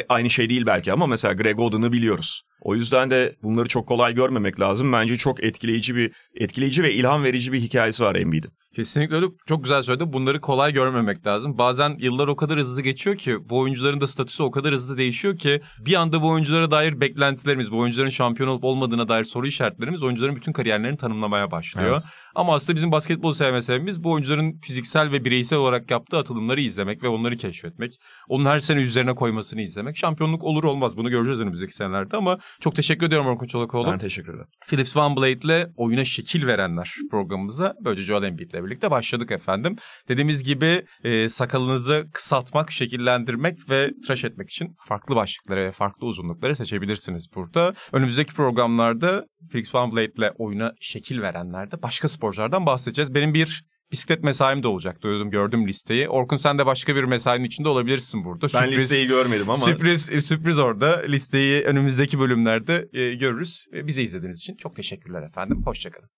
Aynı 0.09 0.31
şey 0.31 0.49
değil 0.49 0.67
belki 0.67 0.93
ama 0.93 1.07
mesela 1.07 1.35
Greg 1.35 1.61
Oden'ı 1.61 1.93
biliyoruz. 1.93 2.43
O 2.63 2.75
yüzden 2.75 3.11
de 3.11 3.37
bunları 3.43 3.69
çok 3.69 3.87
kolay 3.89 4.15
görmemek 4.15 4.61
lazım. 4.61 4.93
Bence 4.93 5.17
çok 5.17 5.45
etkileyici 5.45 5.97
bir 5.97 6.13
etkileyici 6.35 6.83
ve 6.83 6.95
ilham 6.95 7.25
verici 7.25 7.53
bir 7.53 7.61
hikayesi 7.61 8.03
var 8.05 8.15
Embiid'in. 8.15 8.51
Kesinlikle 8.75 9.17
öyle. 9.17 9.27
Çok 9.47 9.65
güzel 9.65 9.83
söyledi. 9.83 10.13
Bunları 10.13 10.41
kolay 10.41 10.73
görmemek 10.73 11.27
lazım. 11.27 11.59
Bazen 11.59 11.97
yıllar 11.99 12.29
o 12.29 12.37
kadar 12.37 12.59
hızlı 12.59 12.83
geçiyor 12.83 13.17
ki 13.17 13.49
bu 13.49 13.59
oyuncuların 13.59 14.01
da 14.01 14.09
statüsü 14.09 14.43
o 14.43 14.51
kadar 14.51 14.75
hızlı 14.75 14.99
değişiyor 14.99 15.39
ki 15.39 15.61
bir 15.87 15.95
anda 15.95 16.23
bu 16.23 16.29
oyunculara 16.29 16.71
dair 16.71 17.01
beklentilerimiz, 17.01 17.73
bu 17.73 17.79
oyuncuların 17.79 18.09
şampiyon 18.09 18.49
olup 18.49 18.65
olmadığına 18.65 19.09
dair 19.09 19.25
soru 19.25 19.47
işaretlerimiz 19.47 20.03
oyuncuların 20.03 20.37
bütün 20.37 20.53
kariyerlerini 20.53 20.97
tanımlamaya 20.97 21.51
başlıyor. 21.51 21.91
Evet. 21.93 22.03
Ama 22.35 22.55
aslında 22.55 22.77
bizim 22.77 22.93
basketbol 22.93 23.33
sevme 23.33 23.63
sebebimiz 23.63 24.05
bu 24.05 24.13
oyuncuların 24.13 24.59
fiziksel 24.63 25.13
ve 25.13 25.25
bireysel 25.25 25.59
olarak 25.59 25.91
yaptığı 25.91 26.19
atılımları 26.19 26.61
izlemek 26.61 27.03
ve 27.03 27.09
onları 27.09 27.37
keşfetmek. 27.37 28.01
Onun 28.29 28.45
her 28.45 28.61
sene 28.61 28.83
üzerine 28.83 29.15
koymasını 29.15 29.61
izlemek. 29.61 29.97
Şampiyonluk 29.97 30.45
olur 30.45 30.65
olmaz 30.65 30.97
bunu 30.97 31.11
göreceğiz 31.11 31.41
önümüzdeki 31.41 31.75
senelerde 31.75 32.17
ama 32.17 32.39
çok 32.61 32.77
teşekkür 32.77 33.07
ediyorum 33.07 33.27
Orkun 33.27 33.47
Çolakoğlu. 33.47 33.93
Ben 33.93 33.99
teşekkür 33.99 34.35
ederim. 34.35 34.47
Philips 34.69 34.97
Van 34.97 35.17
ile 35.17 35.67
oyuna 35.77 36.05
şekil 36.05 36.47
verenler 36.47 36.95
programımıza 37.11 37.75
böylece 37.85 38.03
Joel 38.03 38.23
Embiid'le 38.23 38.65
birlikte 38.65 38.91
başladık 38.91 39.31
efendim. 39.31 39.77
Dediğimiz 40.09 40.45
gibi 40.45 40.85
e, 41.05 41.29
sakalınızı 41.29 42.07
kısaltmak, 42.13 42.73
şekillendirmek 42.73 43.71
ve 43.71 43.91
tıraş 44.07 44.25
etmek 44.25 44.51
için 44.51 44.77
farklı 44.89 45.17
başlıkları 45.17 45.61
ve 45.61 45.73
farklı 45.73 46.07
uzunlukları 46.07 46.57
seçebilirsiniz 46.57 47.27
burada. 47.35 47.75
Önümüzdeki 47.93 48.35
programlarda 48.35 49.27
Felix 49.53 49.75
Van 49.75 49.91
ile 49.91 50.33
oyuna 50.39 50.73
şekil 50.81 51.21
verenlerde 51.21 51.83
başka 51.83 52.09
sporculardan 52.09 52.67
bahsedeceğiz. 52.67 53.15
Benim 53.15 53.35
bir 53.35 53.65
bisiklet 53.93 54.25
mesaim 54.25 54.63
de 54.63 54.69
olacak 54.69 55.03
diyordum 55.03 55.31
gördüm 55.31 55.69
listeyi. 55.69 56.09
Orkun 56.09 56.37
sen 56.37 56.59
de 56.59 56.67
başka 56.67 56.97
bir 56.97 57.05
mesainin 57.05 57.45
içinde 57.45 57.69
olabilirsin 57.69 58.25
burada. 58.25 58.43
Ben 58.43 58.49
sürpriz, 58.49 58.79
listeyi 58.81 59.07
görmedim 59.07 59.45
ama. 59.51 59.55
Sürpriz, 59.55 60.03
sürpriz 60.03 60.59
orada. 60.59 61.03
Listeyi 61.03 61.63
önümüzdeki 61.63 62.21
bölümlerde 62.21 62.89
e, 62.93 63.15
görürüz. 63.15 63.67
E, 63.75 63.87
bizi 63.87 64.03
izlediğiniz 64.03 64.39
için 64.39 64.57
çok 64.57 64.77
teşekkürler 64.77 65.23
efendim. 65.23 65.63
Hoşçakalın. 65.65 66.09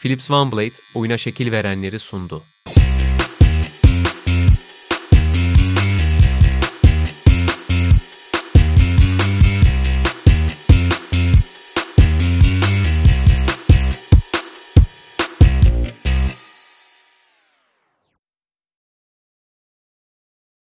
Philips 0.00 0.30
OneBlade 0.30 0.74
oyuna 0.94 1.18
şekil 1.18 1.52
verenleri 1.52 1.98
sundu. 1.98 2.42